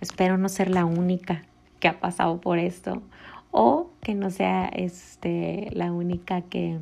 Espero 0.00 0.38
no 0.38 0.48
ser 0.48 0.70
la 0.70 0.86
única 0.86 1.44
que 1.80 1.88
ha 1.88 2.00
pasado 2.00 2.40
por 2.40 2.58
esto 2.58 3.02
o 3.50 3.90
que 4.00 4.14
no 4.14 4.30
sea 4.30 4.68
este, 4.68 5.68
la 5.72 5.92
única 5.92 6.40
que, 6.40 6.78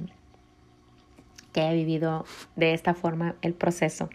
que 1.53 1.61
he 1.63 1.75
vivido 1.75 2.25
de 2.57 2.75
esta 2.75 2.95
forma 2.95 3.37
el 3.43 3.55
proceso. 3.55 4.09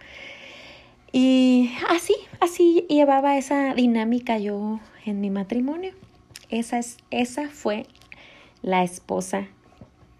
Y 1.12 1.71
así, 1.89 2.15
así 2.41 2.86
llevaba 2.89 3.38
esa 3.38 3.73
dinámica 3.73 4.38
yo 4.38 4.80
en 5.06 5.21
mi 5.21 5.30
matrimonio. 5.30 5.93
Esa, 6.50 6.80
es, 6.80 6.97
esa 7.12 7.50
fue 7.50 7.86
la 8.62 8.84
esposa 8.84 9.47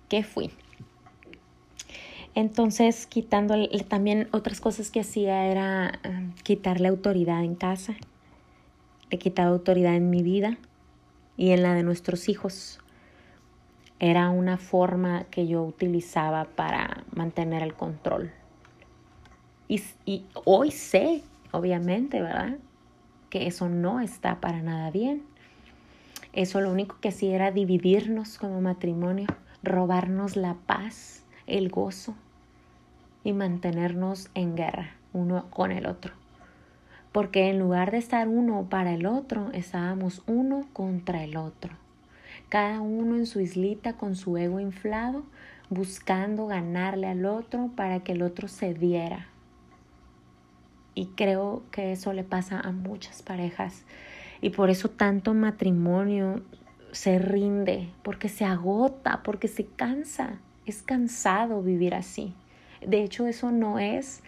que 0.10 0.24
fui. 0.24 0.52
Entonces, 2.36 3.08
quitando 3.08 3.56
también 3.88 4.30
otras 4.32 4.62
cosas 4.62 4.92
que 4.92 5.00
hacía 5.00 5.48
era 5.48 6.00
um, 6.08 6.34
quitarle 6.44 6.88
autoridad 6.88 7.44
en 7.44 7.56
casa. 7.56 7.96
He 9.10 9.18
quitado 9.18 9.54
autoridad 9.54 9.96
en 9.96 10.10
mi 10.10 10.22
vida 10.22 10.58
y 11.36 11.50
en 11.50 11.64
la 11.64 11.74
de 11.74 11.82
nuestros 11.84 12.30
hijos. 12.30 12.80
Era 14.00 14.30
una 14.30 14.58
forma 14.58 15.26
que 15.26 15.48
yo 15.48 15.64
utilizaba 15.64 16.46
para 16.46 17.04
mantener 17.16 17.64
el 17.64 17.74
control. 17.74 18.32
Y, 19.68 19.82
hoy 20.46 20.72
sé, 20.72 21.24
obviamente, 21.52 22.22
¿verdad? 22.22 22.58
Que 23.30 23.48
eso 23.48 23.70
no 23.70 24.00
está 24.00 24.40
para 24.40 24.62
nada 24.62 24.92
bien. 24.92 25.24
Eso 26.32 26.62
lo 26.62 26.72
único 26.72 26.98
que 27.02 27.10
hacía 27.10 27.36
era 27.36 27.52
dividirnos 27.52 28.38
como 28.38 28.62
matrimonio, 28.62 29.28
robarnos 29.64 30.36
la 30.36 30.54
paz, 30.54 31.26
el 31.48 31.70
gozo 31.70 32.16
y 33.24 33.34
mantenernos 33.34 34.30
en 34.36 34.56
guerra 34.56 34.92
uno 35.14 35.50
con 35.50 35.72
el 35.72 35.88
otro. 35.88 36.14
Porque 37.12 37.50
en 37.50 37.60
lugar 37.60 37.92
de 37.92 37.98
estar 37.98 38.28
uno 38.28 38.68
para 38.70 38.94
el 38.94 39.06
otro, 39.06 39.50
estábamos 39.54 40.22
uno 40.28 40.68
contra 40.74 41.24
el 41.24 41.38
otro. 41.38 41.74
Cada 42.50 42.82
uno 42.82 43.16
en 43.16 43.26
su 43.26 43.42
islita 43.42 43.94
con 43.94 44.16
su 44.16 44.38
ego 44.38 44.60
inflado, 44.60 45.24
buscando 45.70 46.48
ganarle 46.48 47.08
al 47.08 47.26
otro 47.26 47.70
para 47.76 48.00
que 48.00 48.14
el 48.14 48.22
otro 48.22 48.48
se 48.48 48.74
diera. 48.74 49.28
Y 50.96 51.08
creo 51.08 51.64
que 51.72 51.92
eso 51.92 52.14
le 52.14 52.24
pasa 52.24 52.60
a 52.60 52.72
muchas 52.72 53.22
parejas. 53.22 53.84
Y 54.42 54.52
por 54.52 54.70
eso 54.70 54.90
tanto 54.90 55.34
matrimonio 55.34 56.42
se 56.92 57.20
rinde, 57.20 57.90
porque 58.02 58.30
se 58.30 58.46
agota, 58.46 59.22
porque 59.24 59.48
se 59.48 59.66
cansa. 59.66 60.40
Es 60.66 60.82
cansado 60.82 61.62
vivir 61.62 61.94
así. 61.94 62.34
De 62.86 63.04
hecho, 63.04 63.28
eso 63.28 63.52
no 63.52 63.78
es 63.78 64.24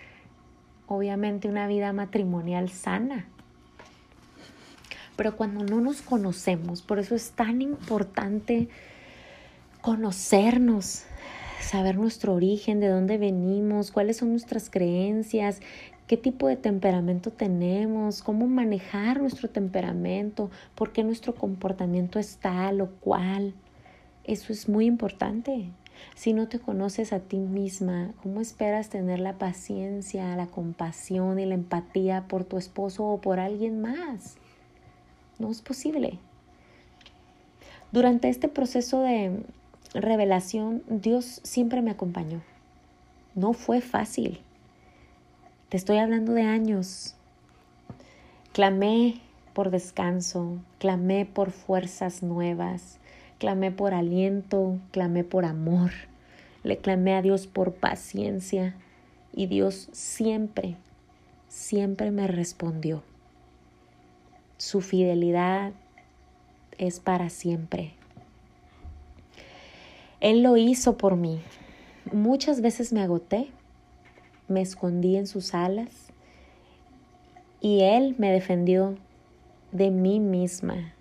obviamente 0.87 1.47
una 1.47 1.67
vida 1.67 1.93
matrimonial 1.93 2.69
sana. 2.69 3.25
Pero 5.19 5.35
cuando 5.35 5.65
no 5.65 5.81
nos 5.81 6.01
conocemos, 6.01 6.81
por 6.81 6.97
eso 6.97 7.13
es 7.13 7.31
tan 7.31 7.61
importante 7.61 8.69
conocernos, 9.81 11.03
saber 11.59 11.97
nuestro 11.97 12.35
origen, 12.35 12.79
de 12.79 12.87
dónde 12.87 13.17
venimos, 13.17 13.91
cuáles 13.91 14.15
son 14.15 14.31
nuestras 14.31 14.69
creencias, 14.69 15.59
qué 16.07 16.15
tipo 16.15 16.47
de 16.47 16.55
temperamento 16.55 17.31
tenemos, 17.31 18.23
cómo 18.23 18.47
manejar 18.47 19.19
nuestro 19.19 19.49
temperamento, 19.49 20.51
por 20.73 20.93
qué 20.93 21.03
nuestro 21.03 21.35
comportamiento 21.35 22.17
es 22.17 22.37
tal 22.37 22.79
o 22.79 22.87
cual. 23.01 23.55
Eso 24.23 24.53
es 24.53 24.69
muy 24.69 24.85
importante. 24.85 25.69
Si 26.15 26.31
no 26.31 26.47
te 26.47 26.59
conoces 26.59 27.11
a 27.11 27.19
ti 27.19 27.39
misma, 27.39 28.13
¿cómo 28.23 28.39
esperas 28.39 28.87
tener 28.87 29.19
la 29.19 29.37
paciencia, 29.37 30.33
la 30.37 30.47
compasión 30.47 31.39
y 31.39 31.45
la 31.45 31.55
empatía 31.55 32.23
por 32.29 32.45
tu 32.45 32.55
esposo 32.55 33.03
o 33.03 33.19
por 33.19 33.41
alguien 33.41 33.81
más? 33.81 34.37
No 35.39 35.49
es 35.49 35.61
posible. 35.61 36.19
Durante 37.91 38.29
este 38.29 38.47
proceso 38.47 39.01
de 39.01 39.43
revelación, 39.93 40.83
Dios 40.87 41.41
siempre 41.43 41.81
me 41.81 41.91
acompañó. 41.91 42.41
No 43.33 43.53
fue 43.53 43.81
fácil. 43.81 44.39
Te 45.69 45.77
estoy 45.77 45.97
hablando 45.97 46.33
de 46.33 46.43
años. 46.43 47.15
Clamé 48.53 49.21
por 49.53 49.71
descanso, 49.71 50.59
clamé 50.77 51.25
por 51.25 51.51
fuerzas 51.51 52.21
nuevas, 52.21 52.99
Clamé 53.39 53.71
por 53.71 53.93
aliento, 53.93 54.79
clamé 54.91 55.23
por 55.23 55.45
amor, 55.45 55.91
le 56.63 56.77
clamé 56.77 57.15
a 57.15 57.21
Dios 57.21 57.47
por 57.47 57.73
paciencia 57.73 58.75
y 59.31 59.47
Dios 59.47 59.87
siempre, 59.93 60.75
siempre 61.47 62.11
me 62.11 62.27
respondió. 62.27 63.01
Su 64.59 64.81
fidelidad 64.81 65.71
es 66.77 66.99
para 66.99 67.29
siempre. 67.29 67.93
Él 70.19 70.43
lo 70.43 70.57
hizo 70.57 70.97
por 70.97 71.15
mí. 71.15 71.39
Muchas 72.11 72.59
veces 72.59 72.91
me 72.91 73.01
agoté, 73.01 73.47
me 74.49 74.59
escondí 74.59 75.15
en 75.15 75.27
sus 75.27 75.53
alas 75.53 76.11
y 77.61 77.83
Él 77.83 78.15
me 78.17 78.33
defendió 78.33 78.97
de 79.71 79.91
mí 79.91 80.19
misma 80.19 80.93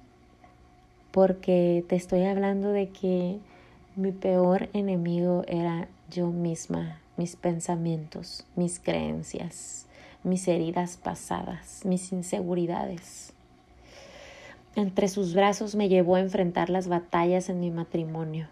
porque 1.10 1.84
te 1.88 1.96
estoy 1.96 2.26
hablando 2.26 2.70
de 2.70 2.90
que 2.90 3.40
mi 3.96 4.12
peor 4.12 4.68
enemigo 4.72 5.42
era 5.48 5.88
yo 6.12 6.28
misma, 6.28 7.00
mis 7.16 7.34
pensamientos, 7.34 8.46
mis 8.54 8.78
creencias, 8.78 9.86
mis 10.22 10.46
heridas 10.46 10.96
pasadas, 10.96 11.84
mis 11.84 12.12
inseguridades. 12.12 13.32
Entre 14.78 15.08
sus 15.08 15.34
brazos 15.34 15.74
me 15.74 15.88
llevó 15.88 16.14
a 16.14 16.20
enfrentar 16.20 16.70
las 16.70 16.86
batallas 16.86 17.48
en 17.48 17.58
mi 17.58 17.68
matrimonio. 17.68 18.46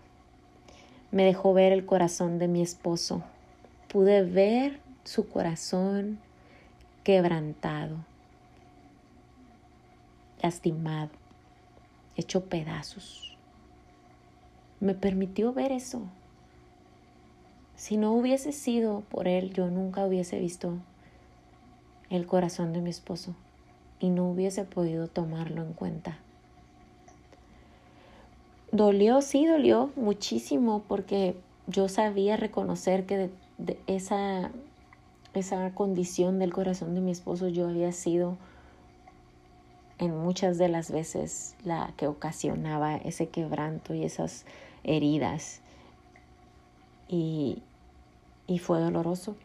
Me 1.13 1.23
dejó 1.23 1.55
ver 1.55 1.73
el 1.73 1.87
corazón 1.87 2.41
de 2.41 2.49
mi 2.49 2.63
esposo. 2.63 3.23
Pude 3.87 4.25
ver 4.25 4.81
su 5.05 5.29
corazón 5.29 6.19
quebrantado, 7.05 7.99
lastimado 10.43 11.11
hecho 12.17 12.47
pedazos. 12.47 13.39
Me 14.81 14.95
permitió 14.95 15.53
ver 15.53 15.71
eso. 15.71 16.03
Si 17.77 17.97
no 17.97 18.11
hubiese 18.11 18.51
sido 18.51 19.03
por 19.11 19.29
él, 19.29 19.53
yo 19.53 19.69
nunca 19.69 20.05
hubiese 20.05 20.41
visto 20.41 20.77
el 22.11 22.27
corazón 22.27 22.73
de 22.73 22.81
mi 22.81 22.91
esposo 22.91 23.37
y 24.01 24.11
no 24.11 24.31
hubiese 24.31 24.65
podido 24.65 25.09
tomarlo 25.09 25.63
en 25.63 25.73
cuenta. 25.73 26.19
Dolió, 28.73 29.23
sí, 29.23 29.47
dolió 29.47 29.91
muchísimo 29.97 30.83
porque 30.87 31.37
yo 31.67 31.89
sabía 31.89 32.37
reconocer 32.37 33.07
que 33.07 33.31
de, 33.59 33.79
esa, 33.87 34.51
esa 35.35 35.71
condición 35.71 36.39
del 36.39 36.53
corazón 36.53 36.95
de 36.95 37.01
mi 37.01 37.11
esposo 37.11 37.49
yo 37.49 37.69
había 37.69 37.93
sido 37.93 38.37
en 39.99 40.17
muchas 40.17 40.59
de 40.59 40.69
las 40.69 40.91
veces 40.91 41.55
la 41.65 41.93
que 41.97 42.07
ocasionaba 42.07 42.97
ese 42.97 43.29
quebranto 43.29 43.95
y 43.95 44.05
esas 44.05 44.45
heridas. 44.85 45.61
Y, 47.09 47.63
y 48.47 48.59
fue 48.59 48.81
doloroso. 48.81 49.37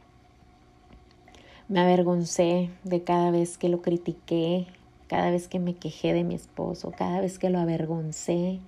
Me 1.71 1.79
avergoncé 1.79 2.69
de 2.83 3.01
cada 3.01 3.31
vez 3.31 3.57
que 3.57 3.69
lo 3.69 3.81
critiqué, 3.81 4.67
cada 5.07 5.31
vez 5.31 5.47
que 5.47 5.57
me 5.57 5.73
quejé 5.73 6.11
de 6.11 6.25
mi 6.25 6.35
esposo, 6.35 6.91
cada 6.91 7.21
vez 7.21 7.39
que 7.39 7.49
lo 7.49 7.59
avergoncé, 7.59 8.59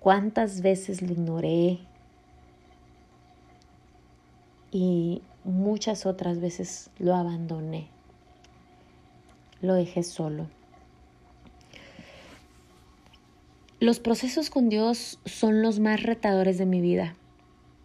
cuántas 0.00 0.62
veces 0.62 1.02
lo 1.02 1.12
ignoré 1.12 1.78
y 4.72 5.20
muchas 5.44 6.06
otras 6.06 6.40
veces 6.40 6.88
lo 6.98 7.14
abandoné, 7.14 7.88
lo 9.60 9.74
dejé 9.74 10.02
solo. 10.02 10.46
Los 13.78 14.00
procesos 14.00 14.48
con 14.48 14.70
Dios 14.70 15.20
son 15.26 15.60
los 15.60 15.80
más 15.80 16.02
retadores 16.02 16.56
de 16.56 16.64
mi 16.64 16.80
vida, 16.80 17.14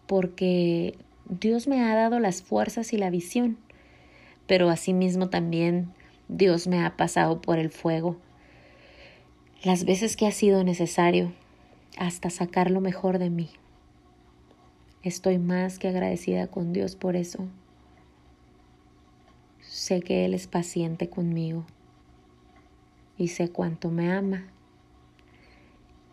porque 0.06 0.96
Dios 1.28 1.68
me 1.68 1.82
ha 1.82 1.94
dado 1.94 2.18
las 2.18 2.40
fuerzas 2.40 2.94
y 2.94 2.96
la 2.96 3.10
visión, 3.10 3.58
pero 4.46 4.68
asimismo 4.70 5.30
también 5.30 5.92
Dios 6.28 6.66
me 6.66 6.84
ha 6.84 6.96
pasado 6.96 7.40
por 7.40 7.58
el 7.58 7.70
fuego 7.70 8.16
las 9.62 9.84
veces 9.84 10.16
que 10.16 10.26
ha 10.26 10.30
sido 10.30 10.62
necesario 10.62 11.32
hasta 11.96 12.28
sacar 12.28 12.70
lo 12.70 12.80
mejor 12.80 13.18
de 13.18 13.30
mí. 13.30 13.50
Estoy 15.02 15.38
más 15.38 15.78
que 15.78 15.88
agradecida 15.88 16.48
con 16.48 16.72
Dios 16.72 16.96
por 16.96 17.16
eso. 17.16 17.46
Sé 19.60 20.02
que 20.02 20.24
Él 20.24 20.34
es 20.34 20.46
paciente 20.46 21.08
conmigo 21.08 21.64
y 23.16 23.28
sé 23.28 23.48
cuánto 23.48 23.90
me 23.90 24.12
ama 24.12 24.44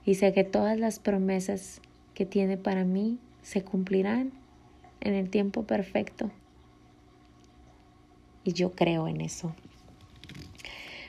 y 0.06 0.16
sé 0.16 0.34
que 0.34 0.44
todas 0.44 0.80
las 0.80 1.00
promesas 1.00 1.82
que 2.14 2.26
tiene 2.26 2.58
para 2.58 2.84
mí 2.84 3.20
se 3.44 3.64
cumplirán 3.64 4.32
en 5.00 5.14
el 5.14 5.30
tiempo 5.30 5.64
perfecto. 5.64 6.32
Y 8.44 8.54
yo 8.54 8.72
creo 8.72 9.08
en 9.08 9.22
eso. 9.22 9.54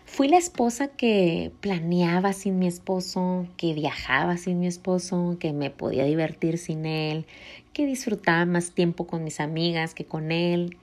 Fui 0.04 0.28
la 0.28 0.36
esposa 0.36 0.88
que 0.88 1.52
planeaba 1.60 2.34
sin 2.34 2.58
mi 2.58 2.66
esposo, 2.66 3.46
que 3.56 3.72
viajaba 3.72 4.36
sin 4.36 4.60
mi 4.60 4.66
esposo, 4.66 5.38
que 5.40 5.54
me 5.54 5.70
podía 5.70 6.04
divertir 6.04 6.58
sin 6.58 6.84
él, 6.84 7.26
que 7.72 7.86
disfrutaba 7.86 8.44
más 8.44 8.72
tiempo 8.72 9.06
con 9.06 9.24
mis 9.24 9.40
amigas 9.40 9.94
que 9.94 10.04
con 10.04 10.30
él. 10.30 10.76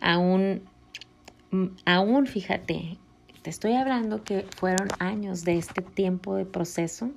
Aún 0.00 0.62
aún 1.84 2.26
fíjate, 2.26 2.96
te 3.42 3.50
estoy 3.50 3.74
hablando 3.74 4.24
que 4.24 4.46
fueron 4.56 4.88
años 4.98 5.44
de 5.44 5.58
este 5.58 5.82
tiempo 5.82 6.36
de 6.36 6.44
proceso. 6.46 7.10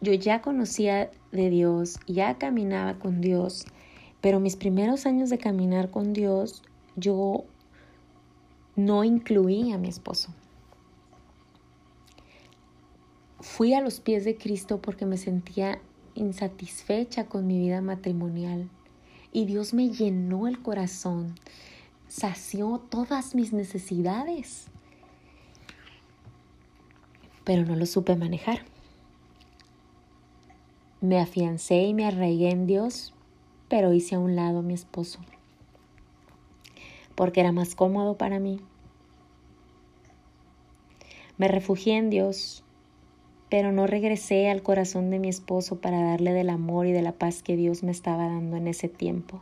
Yo 0.00 0.12
ya 0.12 0.42
conocía 0.42 1.10
de 1.30 1.50
Dios, 1.50 2.00
ya 2.06 2.38
caminaba 2.38 2.98
con 2.98 3.20
Dios, 3.20 3.66
pero 4.22 4.40
mis 4.40 4.56
primeros 4.56 5.04
años 5.04 5.28
de 5.28 5.36
caminar 5.36 5.90
con 5.90 6.14
Dios, 6.14 6.62
yo 6.96 7.44
no 8.74 9.04
incluí 9.04 9.70
a 9.72 9.76
mi 9.76 9.88
esposo. 9.88 10.30
Fui 13.40 13.74
a 13.74 13.82
los 13.82 14.00
pies 14.00 14.24
de 14.24 14.36
Cristo 14.38 14.80
porque 14.80 15.04
me 15.04 15.18
sentía 15.18 15.82
insatisfecha 16.14 17.26
con 17.26 17.46
mi 17.46 17.58
vida 17.58 17.82
matrimonial 17.82 18.70
y 19.30 19.44
Dios 19.44 19.74
me 19.74 19.90
llenó 19.90 20.48
el 20.48 20.62
corazón 20.62 21.34
sació 22.12 22.78
todas 22.90 23.34
mis 23.34 23.54
necesidades. 23.54 24.66
Pero 27.44 27.64
no 27.64 27.74
lo 27.74 27.86
supe 27.86 28.16
manejar. 28.16 28.66
Me 31.00 31.18
afiancé 31.18 31.82
y 31.84 31.94
me 31.94 32.04
arraigué 32.04 32.50
en 32.50 32.66
Dios, 32.66 33.14
pero 33.72 33.94
hice 33.94 34.16
a 34.16 34.18
un 34.18 34.36
lado 34.36 34.58
a 34.58 34.62
mi 34.62 34.74
esposo, 34.74 35.18
porque 37.14 37.40
era 37.40 37.52
más 37.52 37.74
cómodo 37.74 38.18
para 38.18 38.38
mí. 38.38 38.60
Me 41.38 41.48
refugié 41.48 41.96
en 41.96 42.10
Dios, 42.10 42.64
pero 43.48 43.72
no 43.72 43.86
regresé 43.86 44.50
al 44.50 44.62
corazón 44.62 45.08
de 45.08 45.18
mi 45.18 45.30
esposo 45.30 45.80
para 45.80 46.02
darle 46.02 46.34
del 46.34 46.50
amor 46.50 46.86
y 46.86 46.92
de 46.92 47.00
la 47.00 47.12
paz 47.12 47.42
que 47.42 47.56
Dios 47.56 47.82
me 47.82 47.92
estaba 47.92 48.28
dando 48.28 48.58
en 48.58 48.68
ese 48.68 48.88
tiempo. 48.88 49.40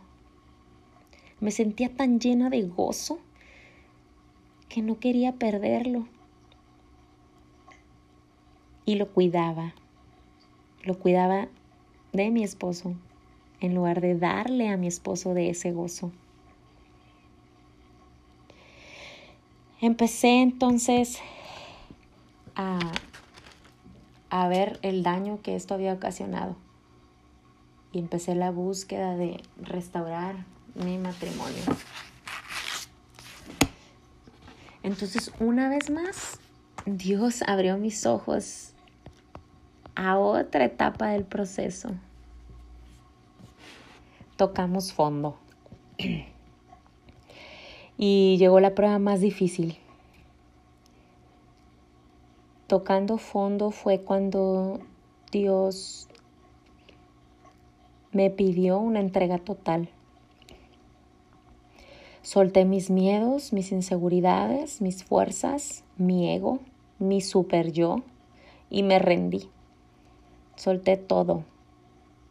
Me 1.41 1.51
sentía 1.51 1.89
tan 1.89 2.21
llena 2.21 2.51
de 2.51 2.63
gozo 2.63 3.19
que 4.69 4.81
no 4.81 5.01
quería 5.01 5.33
perderlo. 5.33 6.07
Y 8.85 8.95
lo 8.95 9.09
cuidaba. 9.09 9.75
Lo 10.85 11.01
cuidaba 11.01 11.49
de 12.13 12.31
mi 12.31 12.45
esposo 12.45 12.95
en 13.61 13.75
lugar 13.75 14.01
de 14.01 14.17
darle 14.17 14.69
a 14.69 14.77
mi 14.77 14.87
esposo 14.87 15.35
de 15.35 15.51
ese 15.51 15.73
gozo. 15.73 16.13
Empecé 19.81 20.43
entonces 20.43 21.19
a, 22.55 22.79
a 24.29 24.49
ver 24.49 24.79
el 24.83 25.03
daño 25.03 25.41
que 25.43 25.57
esto 25.57 25.75
había 25.75 25.95
ocasionado 25.95 26.57
y 27.93 27.99
empecé 27.99 28.35
la 28.35 28.51
búsqueda 28.51 29.17
de 29.17 29.43
restaurar 29.61 30.45
mi 30.75 30.99
matrimonio. 30.99 31.63
Entonces, 34.83 35.33
una 35.41 35.69
vez 35.69 35.91
más, 35.91 36.39
Dios 36.87 37.43
abrió 37.47 37.77
mis 37.77 38.07
ojos 38.07 38.73
a 39.95 40.19
otra 40.19 40.65
etapa 40.65 41.09
del 41.09 41.25
proceso. 41.25 41.91
Tocamos 44.41 44.95
fondo. 44.95 45.37
Y 47.99 48.39
llegó 48.39 48.59
la 48.59 48.75
prueba 48.75 48.99
más 48.99 49.21
difícil. 49.21 49.77
Tocando 52.67 53.19
fondo 53.19 53.71
fue 53.71 54.01
cuando 54.01 54.81
Dios 55.31 56.09
me 58.13 58.31
pidió 58.31 58.79
una 58.79 59.01
entrega 59.01 59.37
total. 59.37 59.91
Solté 62.23 62.65
mis 62.65 62.89
miedos, 62.89 63.53
mis 63.53 63.73
inseguridades, 63.73 64.81
mis 64.81 65.05
fuerzas, 65.05 65.85
mi 65.99 66.35
ego, 66.35 66.61
mi 66.99 67.21
super 67.21 67.73
yo 67.73 67.97
y 68.71 68.85
me 68.85 68.99
rendí. 68.99 69.51
Solté 70.57 70.97
todo, 70.97 71.45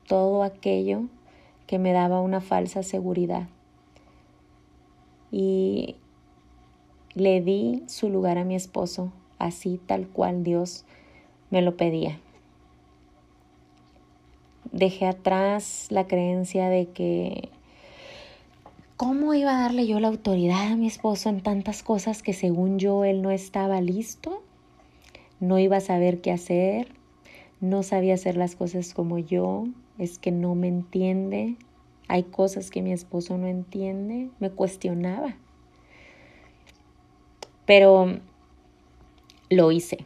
todo 0.07 0.41
aquello 0.41 1.03
que 1.69 1.77
me 1.77 1.93
daba 1.93 2.19
una 2.19 2.41
falsa 2.41 2.81
seguridad. 2.81 3.47
Y 5.31 5.97
le 7.13 7.41
di 7.41 7.83
su 7.85 8.09
lugar 8.09 8.39
a 8.39 8.43
mi 8.43 8.55
esposo, 8.55 9.11
así 9.37 9.79
tal 9.85 10.07
cual 10.07 10.43
Dios 10.43 10.83
me 11.51 11.61
lo 11.61 11.77
pedía. 11.77 12.17
Dejé 14.71 15.05
atrás 15.05 15.85
la 15.91 16.07
creencia 16.07 16.69
de 16.69 16.87
que 16.87 17.49
¿Cómo 18.97 19.35
iba 19.35 19.55
a 19.55 19.61
darle 19.61 19.85
yo 19.85 19.99
la 19.99 20.07
autoridad 20.07 20.71
a 20.71 20.75
mi 20.75 20.87
esposo 20.87 21.29
en 21.29 21.41
tantas 21.41 21.83
cosas 21.83 22.23
que 22.23 22.33
según 22.33 22.79
yo 22.79 23.05
él 23.05 23.21
no 23.21 23.29
estaba 23.29 23.79
listo? 23.79 24.41
No 25.39 25.59
iba 25.59 25.77
a 25.77 25.81
saber 25.81 26.19
qué 26.19 26.31
hacer, 26.31 26.87
no 27.61 27.83
sabía 27.83 28.15
hacer 28.15 28.37
las 28.37 28.55
cosas 28.55 28.95
como 28.95 29.19
yo, 29.19 29.67
es 29.99 30.17
que 30.17 30.31
no 30.31 30.55
me 30.55 30.67
entiende, 30.67 31.57
hay 32.07 32.23
cosas 32.23 32.71
que 32.71 32.81
mi 32.81 32.93
esposo 32.93 33.37
no 33.37 33.47
entiende, 33.47 34.29
me 34.39 34.49
cuestionaba. 34.49 35.35
Pero 37.65 38.17
lo 39.49 39.71
hice, 39.71 39.99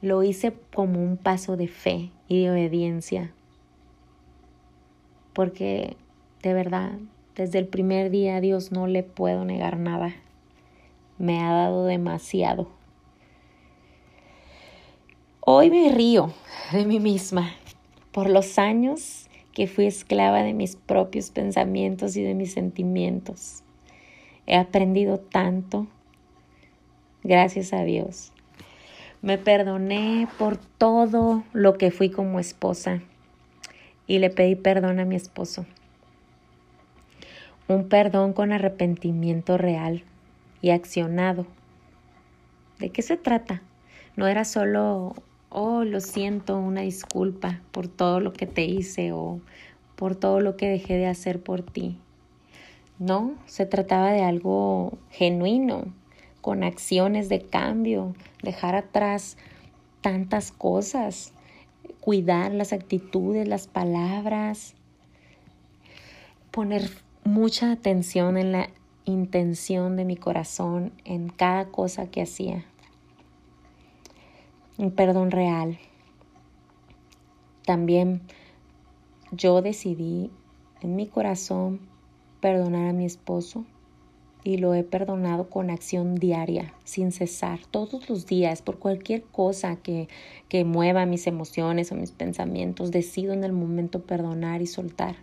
lo 0.00 0.22
hice 0.22 0.54
como 0.74 1.02
un 1.02 1.18
paso 1.18 1.56
de 1.56 1.68
fe 1.68 2.10
y 2.28 2.44
de 2.44 2.50
obediencia, 2.52 3.32
porque 5.34 5.96
de 6.42 6.54
verdad 6.54 6.92
desde 7.34 7.58
el 7.58 7.66
primer 7.66 8.10
día 8.10 8.36
a 8.36 8.40
Dios 8.40 8.72
no 8.72 8.86
le 8.86 9.02
puedo 9.02 9.44
negar 9.44 9.76
nada. 9.76 10.14
Me 11.18 11.40
ha 11.40 11.50
dado 11.50 11.84
demasiado. 11.84 12.68
Hoy 15.40 15.70
me 15.70 15.92
río 15.92 16.32
de 16.72 16.86
mí 16.86 16.98
misma 16.98 17.50
por 18.16 18.30
los 18.30 18.58
años 18.58 19.28
que 19.52 19.66
fui 19.66 19.84
esclava 19.84 20.42
de 20.42 20.54
mis 20.54 20.74
propios 20.74 21.28
pensamientos 21.28 22.16
y 22.16 22.22
de 22.22 22.32
mis 22.32 22.50
sentimientos. 22.50 23.62
He 24.46 24.56
aprendido 24.56 25.18
tanto, 25.18 25.86
gracias 27.22 27.74
a 27.74 27.84
Dios. 27.84 28.32
Me 29.20 29.36
perdoné 29.36 30.28
por 30.38 30.56
todo 30.56 31.44
lo 31.52 31.74
que 31.74 31.90
fui 31.90 32.08
como 32.08 32.40
esposa 32.40 33.02
y 34.06 34.18
le 34.18 34.30
pedí 34.30 34.54
perdón 34.54 34.98
a 34.98 35.04
mi 35.04 35.16
esposo 35.16 35.66
un 37.68 37.90
perdón 37.90 38.32
con 38.32 38.50
arrepentimiento 38.50 39.58
real 39.58 40.04
y 40.62 40.70
accionado. 40.70 41.46
¿De 42.78 42.88
qué 42.88 43.02
se 43.02 43.18
trata? 43.18 43.60
No 44.16 44.26
era 44.26 44.46
solo, 44.46 45.14
oh, 45.50 45.84
lo 45.84 46.00
siento, 46.00 46.58
una 46.58 46.82
disculpa 46.82 47.60
por 47.72 47.88
todo 47.88 48.20
lo 48.20 48.32
que 48.32 48.46
te 48.46 48.64
hice 48.64 49.12
o 49.12 49.40
por 49.94 50.16
todo 50.16 50.40
lo 50.40 50.56
que 50.56 50.68
dejé 50.68 50.96
de 50.96 51.06
hacer 51.06 51.42
por 51.42 51.62
ti. 51.62 51.98
No, 52.98 53.34
se 53.46 53.66
trataba 53.66 54.12
de 54.12 54.22
algo 54.22 54.98
genuino, 55.10 55.84
con 56.40 56.64
acciones 56.64 57.28
de 57.28 57.40
cambio, 57.40 58.14
dejar 58.42 58.74
atrás 58.74 59.36
tantas 60.00 60.52
cosas, 60.52 61.32
cuidar 62.00 62.52
las 62.52 62.72
actitudes, 62.72 63.48
las 63.48 63.66
palabras, 63.66 64.74
poner 66.52 66.88
mucha 67.24 67.72
atención 67.72 68.36
en 68.36 68.52
la 68.52 68.70
intención 69.04 69.96
de 69.96 70.04
mi 70.04 70.16
corazón 70.16 70.92
en 71.04 71.28
cada 71.28 71.66
cosa 71.66 72.10
que 72.10 72.22
hacía. 72.22 72.64
Un 74.78 74.90
perdón 74.90 75.30
real. 75.30 75.78
También 77.64 78.20
yo 79.32 79.62
decidí 79.62 80.30
en 80.82 80.96
mi 80.96 81.06
corazón 81.06 81.80
perdonar 82.40 82.88
a 82.88 82.92
mi 82.92 83.04
esposo 83.04 83.64
y 84.44 84.58
lo 84.58 84.74
he 84.74 84.84
perdonado 84.84 85.50
con 85.50 85.70
acción 85.70 86.14
diaria, 86.14 86.72
sin 86.84 87.10
cesar, 87.10 87.60
todos 87.70 88.08
los 88.08 88.26
días, 88.26 88.62
por 88.62 88.78
cualquier 88.78 89.24
cosa 89.24 89.76
que, 89.76 90.08
que 90.48 90.64
mueva 90.64 91.06
mis 91.06 91.26
emociones 91.26 91.90
o 91.90 91.96
mis 91.96 92.12
pensamientos, 92.12 92.92
decido 92.92 93.32
en 93.32 93.42
el 93.42 93.52
momento 93.52 94.02
perdonar 94.02 94.62
y 94.62 94.66
soltar 94.66 95.16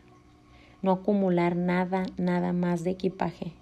no 0.84 0.91
acumular 0.91 1.56
nada, 1.56 2.04
nada 2.18 2.54
más 2.54 2.84
de 2.84 2.91
equipaje. 2.91 3.54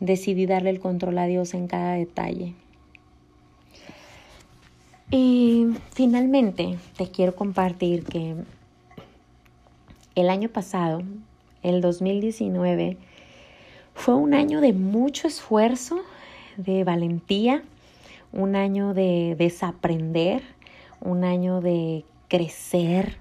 Decidí 0.00 0.46
darle 0.46 0.70
el 0.70 0.78
control 0.78 1.18
a 1.18 1.24
Dios 1.24 1.54
en 1.54 1.66
cada 1.66 1.94
detalle. 1.94 2.54
Y 5.16 5.68
finalmente 5.92 6.76
te 6.96 7.08
quiero 7.08 7.36
compartir 7.36 8.02
que 8.02 8.34
el 10.16 10.28
año 10.28 10.48
pasado, 10.48 11.04
el 11.62 11.80
2019, 11.80 12.96
fue 13.94 14.16
un 14.16 14.34
año 14.34 14.60
de 14.60 14.72
mucho 14.72 15.28
esfuerzo, 15.28 16.00
de 16.56 16.82
valentía, 16.82 17.62
un 18.32 18.56
año 18.56 18.92
de 18.92 19.36
desaprender, 19.38 20.42
un 21.00 21.22
año 21.22 21.60
de 21.60 22.04
crecer 22.26 23.18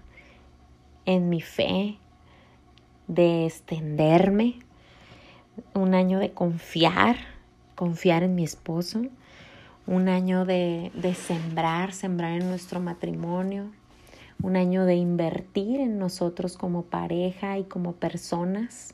en 1.06 1.30
mi 1.30 1.41
fe, 1.41 2.00
de 3.08 3.46
extenderme, 3.46 4.56
un 5.76 5.94
año 5.94 6.18
de 6.18 6.32
confiar, 6.32 7.18
confiar 7.76 8.24
en 8.24 8.34
mi 8.34 8.44
esposo, 8.44 9.04
un 9.88 10.10
año 10.10 10.46
de, 10.46 10.92
de 10.96 11.14
sembrar, 11.14 11.94
sembrar 11.94 12.42
en 12.42 12.50
nuestro 12.50 12.80
matrimonio, 12.80 13.72
un 14.42 14.56
año 14.56 14.86
de 14.86 14.96
invertir 14.96 15.80
en 15.80 16.00
nosotros 16.00 16.58
como 16.58 16.84
pareja 16.84 17.58
y 17.58 17.64
como 17.64 17.94
personas 17.94 18.94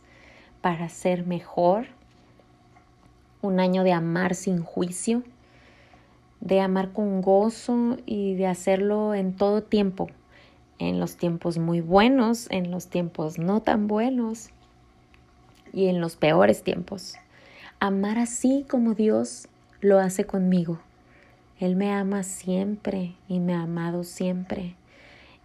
para 0.61 0.89
ser 0.89 1.25
mejor, 1.25 1.87
un 3.41 3.59
año 3.59 3.83
de 3.83 3.93
amar 3.93 4.35
sin 4.35 4.61
juicio, 4.61 5.23
de 6.41 6.61
amar 6.61 6.91
con 6.91 7.21
gozo 7.21 7.97
y 8.05 8.35
de 8.35 8.47
hacerlo 8.47 9.13
en 9.13 9.35
todo 9.35 9.63
tiempo, 9.63 10.09
en 10.77 10.99
los 10.99 11.17
tiempos 11.17 11.57
muy 11.57 11.81
buenos, 11.81 12.47
en 12.49 12.71
los 12.71 12.87
tiempos 12.87 13.37
no 13.37 13.61
tan 13.61 13.87
buenos 13.87 14.49
y 15.73 15.87
en 15.87 16.01
los 16.01 16.15
peores 16.15 16.63
tiempos. 16.63 17.15
Amar 17.79 18.17
así 18.17 18.65
como 18.69 18.93
Dios 18.93 19.47
lo 19.81 19.99
hace 19.99 20.25
conmigo. 20.25 20.79
Él 21.59 21.75
me 21.75 21.91
ama 21.91 22.23
siempre 22.23 23.15
y 23.27 23.39
me 23.39 23.53
ha 23.53 23.63
amado 23.63 24.03
siempre. 24.03 24.75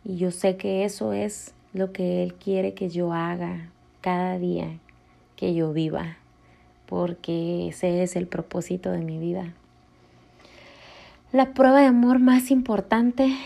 Y 0.05 0.17
yo 0.17 0.31
sé 0.31 0.57
que 0.57 0.85
eso 0.85 1.13
es 1.13 1.55
lo 1.73 1.93
que 1.93 2.23
Él 2.23 2.35
quiere 2.35 2.75
que 2.75 2.89
yo 2.89 3.13
haga 3.13 3.71
cada 4.01 4.39
día 4.39 4.79
que 5.37 5.55
yo 5.55 5.73
viva, 5.73 6.19
porque 6.87 7.69
ese 7.69 8.03
es 8.03 8.17
el 8.17 8.27
propósito 8.27 8.93
de 8.93 9.01
mi 9.01 9.19
vida. 9.19 9.55
La 11.33 11.53
prueba 11.53 11.81
de 11.81 11.87
amor 11.87 12.21
más 12.21 12.51
importante 12.53 13.37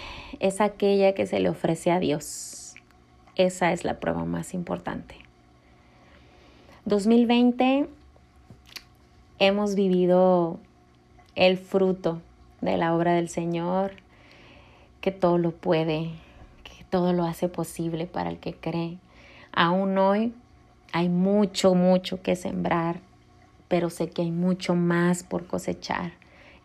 es 0.41 0.61
aquella 0.61 1.15
que 1.15 1.27
se 1.27 1.41
le 1.41 1.49
ofrece 1.49 1.91
a 1.91 2.01
Dios. 2.01 2.75
Esa 3.35 3.73
es 3.73 3.85
la 3.85 3.99
prueba 3.99 4.25
más 4.27 4.53
importante. 4.53 5.15
2020 6.85 7.89
hemos 9.39 9.75
vivido 9.75 10.59
el 11.39 11.57
fruto 11.57 12.21
de 12.61 12.77
la 12.77 12.97
obra 12.97 13.13
del 13.13 13.29
Señor, 13.29 13.93
que 15.01 15.13
todo 15.13 15.39
lo 15.39 15.53
puede, 15.53 16.11
que 16.65 16.85
todo 16.91 17.13
lo 17.13 17.23
hace 17.23 17.49
posible 17.49 18.07
para 18.07 18.29
el 18.29 18.39
que 18.39 18.55
cree. 18.55 18.99
Aún 19.53 19.97
hoy 19.99 20.35
hay 20.93 21.09
mucho, 21.09 21.77
mucho 21.77 22.23
que 22.23 22.35
sembrar, 22.35 22.99
pero 23.69 23.89
sé 23.89 24.11
que 24.11 24.23
hay 24.23 24.33
mucho 24.33 24.75
más 24.75 25.23
por 25.23 25.47
cosechar. 25.47 26.11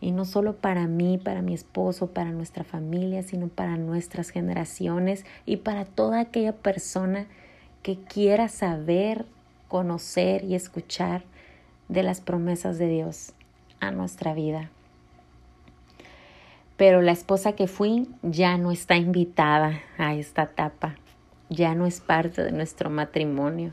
Y 0.00 0.10
no 0.10 0.24
solo 0.24 0.56
para 0.56 0.88
mí, 0.88 1.18
para 1.18 1.40
mi 1.40 1.54
esposo, 1.54 2.08
para 2.08 2.32
nuestra 2.32 2.64
familia, 2.64 3.22
sino 3.22 3.46
para 3.46 3.76
nuestras 3.76 4.30
generaciones 4.30 5.24
y 5.46 5.58
para 5.58 5.84
toda 5.84 6.18
aquella 6.18 6.52
persona 6.52 7.26
que 7.84 7.96
quiera 7.96 8.48
saber, 8.48 9.24
conocer 9.68 10.42
y 10.42 10.56
escuchar 10.56 11.22
de 11.88 12.02
las 12.02 12.20
promesas 12.20 12.76
de 12.76 12.88
Dios 12.88 13.34
a 13.80 13.90
nuestra 13.90 14.34
vida. 14.34 14.70
Pero 16.76 17.02
la 17.02 17.12
esposa 17.12 17.52
que 17.52 17.66
fui 17.66 18.08
ya 18.22 18.58
no 18.58 18.72
está 18.72 18.96
invitada 18.96 19.80
a 19.96 20.14
esta 20.14 20.42
etapa, 20.44 20.96
ya 21.48 21.74
no 21.74 21.86
es 21.86 22.00
parte 22.00 22.42
de 22.42 22.52
nuestro 22.52 22.90
matrimonio. 22.90 23.72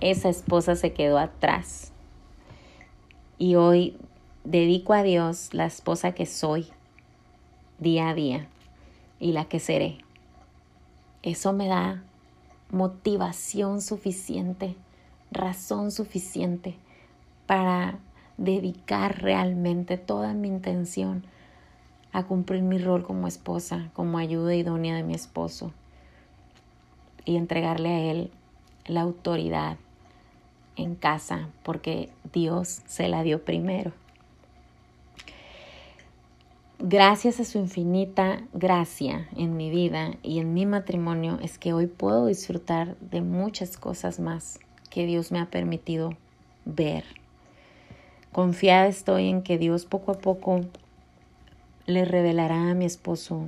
Esa 0.00 0.28
esposa 0.28 0.74
se 0.74 0.92
quedó 0.92 1.18
atrás. 1.18 1.92
Y 3.38 3.54
hoy 3.54 3.96
dedico 4.44 4.92
a 4.92 5.02
Dios 5.02 5.54
la 5.54 5.66
esposa 5.66 6.12
que 6.12 6.26
soy 6.26 6.68
día 7.78 8.08
a 8.08 8.14
día 8.14 8.48
y 9.20 9.32
la 9.32 9.44
que 9.44 9.60
seré. 9.60 9.98
Eso 11.22 11.52
me 11.52 11.68
da 11.68 12.02
motivación 12.70 13.80
suficiente, 13.80 14.74
razón 15.30 15.90
suficiente 15.90 16.76
para 17.46 17.98
dedicar 18.38 19.22
realmente 19.22 19.96
toda 19.96 20.34
mi 20.34 20.48
intención 20.48 21.24
a 22.12 22.24
cumplir 22.24 22.62
mi 22.62 22.78
rol 22.78 23.02
como 23.02 23.28
esposa, 23.28 23.90
como 23.92 24.18
ayuda 24.18 24.54
idónea 24.54 24.96
de 24.96 25.02
mi 25.02 25.14
esposo 25.14 25.72
y 27.24 27.36
entregarle 27.36 27.88
a 27.90 28.00
él 28.10 28.30
la 28.86 29.02
autoridad 29.02 29.76
en 30.76 30.94
casa 30.94 31.48
porque 31.62 32.10
Dios 32.32 32.82
se 32.86 33.08
la 33.08 33.22
dio 33.22 33.44
primero. 33.44 33.92
Gracias 36.78 37.40
a 37.40 37.44
su 37.44 37.58
infinita 37.58 38.42
gracia 38.52 39.28
en 39.34 39.56
mi 39.56 39.70
vida 39.70 40.12
y 40.22 40.40
en 40.40 40.52
mi 40.52 40.66
matrimonio 40.66 41.38
es 41.42 41.58
que 41.58 41.72
hoy 41.72 41.86
puedo 41.86 42.26
disfrutar 42.26 42.98
de 42.98 43.22
muchas 43.22 43.78
cosas 43.78 44.20
más 44.20 44.60
que 44.90 45.06
Dios 45.06 45.32
me 45.32 45.40
ha 45.40 45.46
permitido 45.46 46.10
ver. 46.66 47.04
Confiada 48.36 48.86
estoy 48.86 49.30
en 49.30 49.40
que 49.40 49.56
Dios 49.56 49.86
poco 49.86 50.12
a 50.12 50.18
poco 50.18 50.60
le 51.86 52.04
revelará 52.04 52.70
a 52.70 52.74
mi 52.74 52.84
esposo 52.84 53.46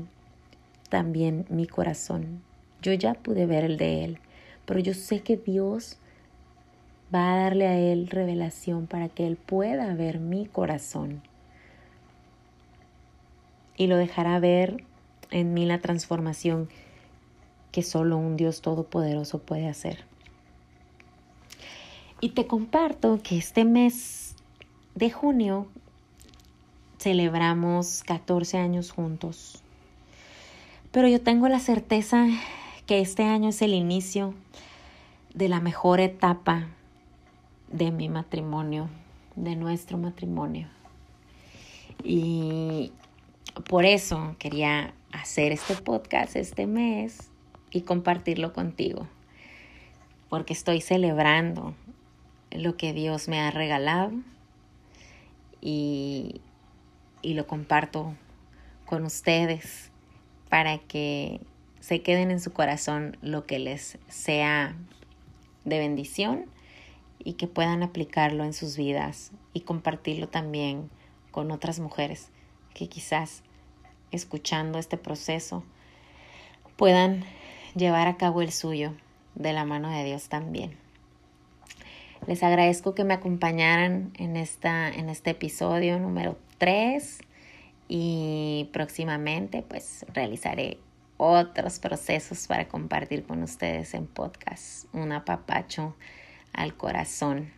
también 0.89 1.45
mi 1.51 1.67
corazón. 1.67 2.41
Yo 2.81 2.95
ya 2.95 3.13
pude 3.13 3.45
ver 3.45 3.65
el 3.65 3.77
de 3.77 4.05
él, 4.05 4.19
pero 4.65 4.81
yo 4.81 4.95
sé 4.95 5.21
que 5.21 5.37
Dios 5.37 5.99
va 7.15 7.35
a 7.35 7.37
darle 7.37 7.67
a 7.67 7.79
él 7.79 8.09
revelación 8.09 8.87
para 8.87 9.11
que 9.11 9.27
él 9.27 9.37
pueda 9.37 9.93
ver 9.93 10.21
mi 10.21 10.47
corazón. 10.47 11.21
Y 13.77 13.89
lo 13.89 13.99
dejará 13.99 14.41
ver 14.41 14.85
en 15.31 15.53
mí 15.53 15.67
la 15.67 15.81
transformación 15.81 16.71
que 17.73 17.83
solo 17.83 18.17
un 18.17 18.39
Dios 18.39 18.63
todopoderoso 18.63 19.39
puede 19.39 19.69
hacer. 19.69 20.07
Y 22.23 22.31
te 22.31 22.47
comparto 22.47 23.21
que 23.23 23.37
este 23.37 23.67
mes 23.67 24.28
de 24.99 25.13
junio 25.13 25.69
celebramos 26.99 28.03
14 28.03 28.59
años 28.59 28.91
juntos. 28.91 29.63
Pero 30.91 31.07
yo 31.07 31.21
tengo 31.21 31.49
la 31.49 31.61
certeza 31.61 32.27
que 32.85 33.01
este 33.01 33.23
año 33.23 33.51
es 33.51 33.63
el 33.63 33.75
inicio 33.75 34.35
de 35.35 35.49
la 35.49 35.61
mejor 35.61 36.01
etapa 36.01 36.67
de 37.71 37.93
mi 37.93 38.09
matrimonio, 38.09 38.89
de 39.37 39.55
nuestro 39.55 39.99
matrimonio. 39.99 40.67
Y 42.03 42.91
por 43.71 43.85
eso 43.85 44.35
quería 44.41 44.95
hacer 45.13 45.53
este 45.53 45.77
podcast 45.77 46.35
este 46.35 46.67
mes 46.67 47.31
y 47.71 47.83
compartirlo 47.83 48.53
contigo, 48.53 49.07
porque 50.29 50.55
estoy 50.55 50.81
celebrando 50.81 51.75
lo 52.51 52.77
que 52.77 52.93
Dios 52.93 53.29
me 53.29 53.39
ha 53.39 53.53
regalado 53.53 54.11
y 55.61 56.41
y 57.23 57.35
lo 57.35 57.47
comparto 57.47 58.15
con 58.87 59.05
ustedes 59.05 59.91
para 60.49 60.79
que 60.79 61.41
se 61.81 62.03
queden 62.03 62.31
en 62.31 62.41
su 62.41 62.53
corazón 62.53 63.17
lo 63.23 63.47
que 63.47 63.59
les 63.59 63.99
sea 64.09 64.77
de 65.65 65.79
bendición 65.79 66.47
y 67.19 67.35
que 67.35 67.47
puedan 67.47 67.83
aplicarlo 67.83 68.45
en 68.45 68.53
sus 68.53 68.77
vidas 68.77 69.33
y 69.53 69.61
compartirlo 69.61 70.29
también 70.29 70.91
con 71.31 71.51
otras 71.51 71.81
mujeres 71.81 72.31
que 72.75 72.89
quizás 72.89 73.43
escuchando 74.11 74.79
este 74.79 74.97
proceso 74.97 75.65
puedan 76.77 77.25
llevar 77.75 78.09
a 78.09 78.17
cabo 78.17 78.41
el 78.41 78.53
suyo 78.53 78.95
de 79.35 79.53
la 79.53 79.65
mano 79.65 79.91
de 79.91 80.05
Dios 80.05 80.29
también. 80.29 80.88
Les 82.29 82.43
agradezco 82.43 82.95
que 82.95 83.05
me 83.05 83.15
acompañaran 83.15 84.13
en, 84.19 84.37
esta, 84.37 84.91
en 84.91 85.09
este 85.09 85.31
episodio 85.31 85.99
número 85.99 86.37
3 86.59 87.21
y 87.89 88.69
próximamente 88.71 89.65
pues 89.67 90.05
realizaré 90.13 90.77
otros 91.17 91.79
procesos 91.79 92.47
para 92.47 92.69
compartir 92.69 93.25
con 93.25 93.43
ustedes 93.43 93.95
en 93.95 94.07
podcast. 94.07 94.95
Un 94.95 95.13
apapacho 95.13 95.97
al 96.53 96.75
corazón. 96.75 97.51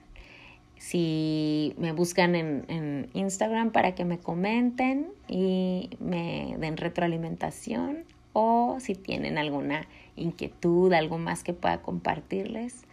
Si 0.77 1.75
me 1.77 1.91
buscan 1.91 2.37
en, 2.37 2.65
en, 2.69 3.11
Instagram 3.13 3.73
para 3.73 3.97
que 3.97 4.05
me 4.05 4.21
comenten 4.21 5.09
y 5.27 5.91
me 5.99 6.55
den 6.61 6.77
retroalimentación 6.77 8.05
o 8.35 8.77
si 8.79 8.95
tienen 8.95 9.37
alguna 9.37 9.89
inquietud, 10.15 10.93
algo 10.93 11.19
más 11.19 11.43
que 11.43 11.55
pueda 11.55 11.83
compartirles, 11.83 12.85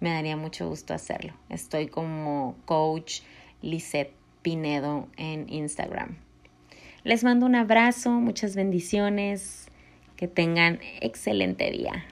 me 0.00 0.10
daría 0.10 0.36
mucho 0.36 0.68
gusto 0.68 0.94
hacerlo. 0.94 1.34
Estoy 1.48 1.88
como 1.88 2.56
coach 2.64 3.20
Lisette 3.62 4.14
Pinedo 4.42 5.08
en 5.16 5.48
Instagram. 5.48 6.16
Les 7.04 7.24
mando 7.24 7.46
un 7.46 7.54
abrazo, 7.54 8.10
muchas 8.10 8.54
bendiciones, 8.54 9.68
que 10.16 10.28
tengan 10.28 10.80
excelente 11.00 11.70
día. 11.70 12.04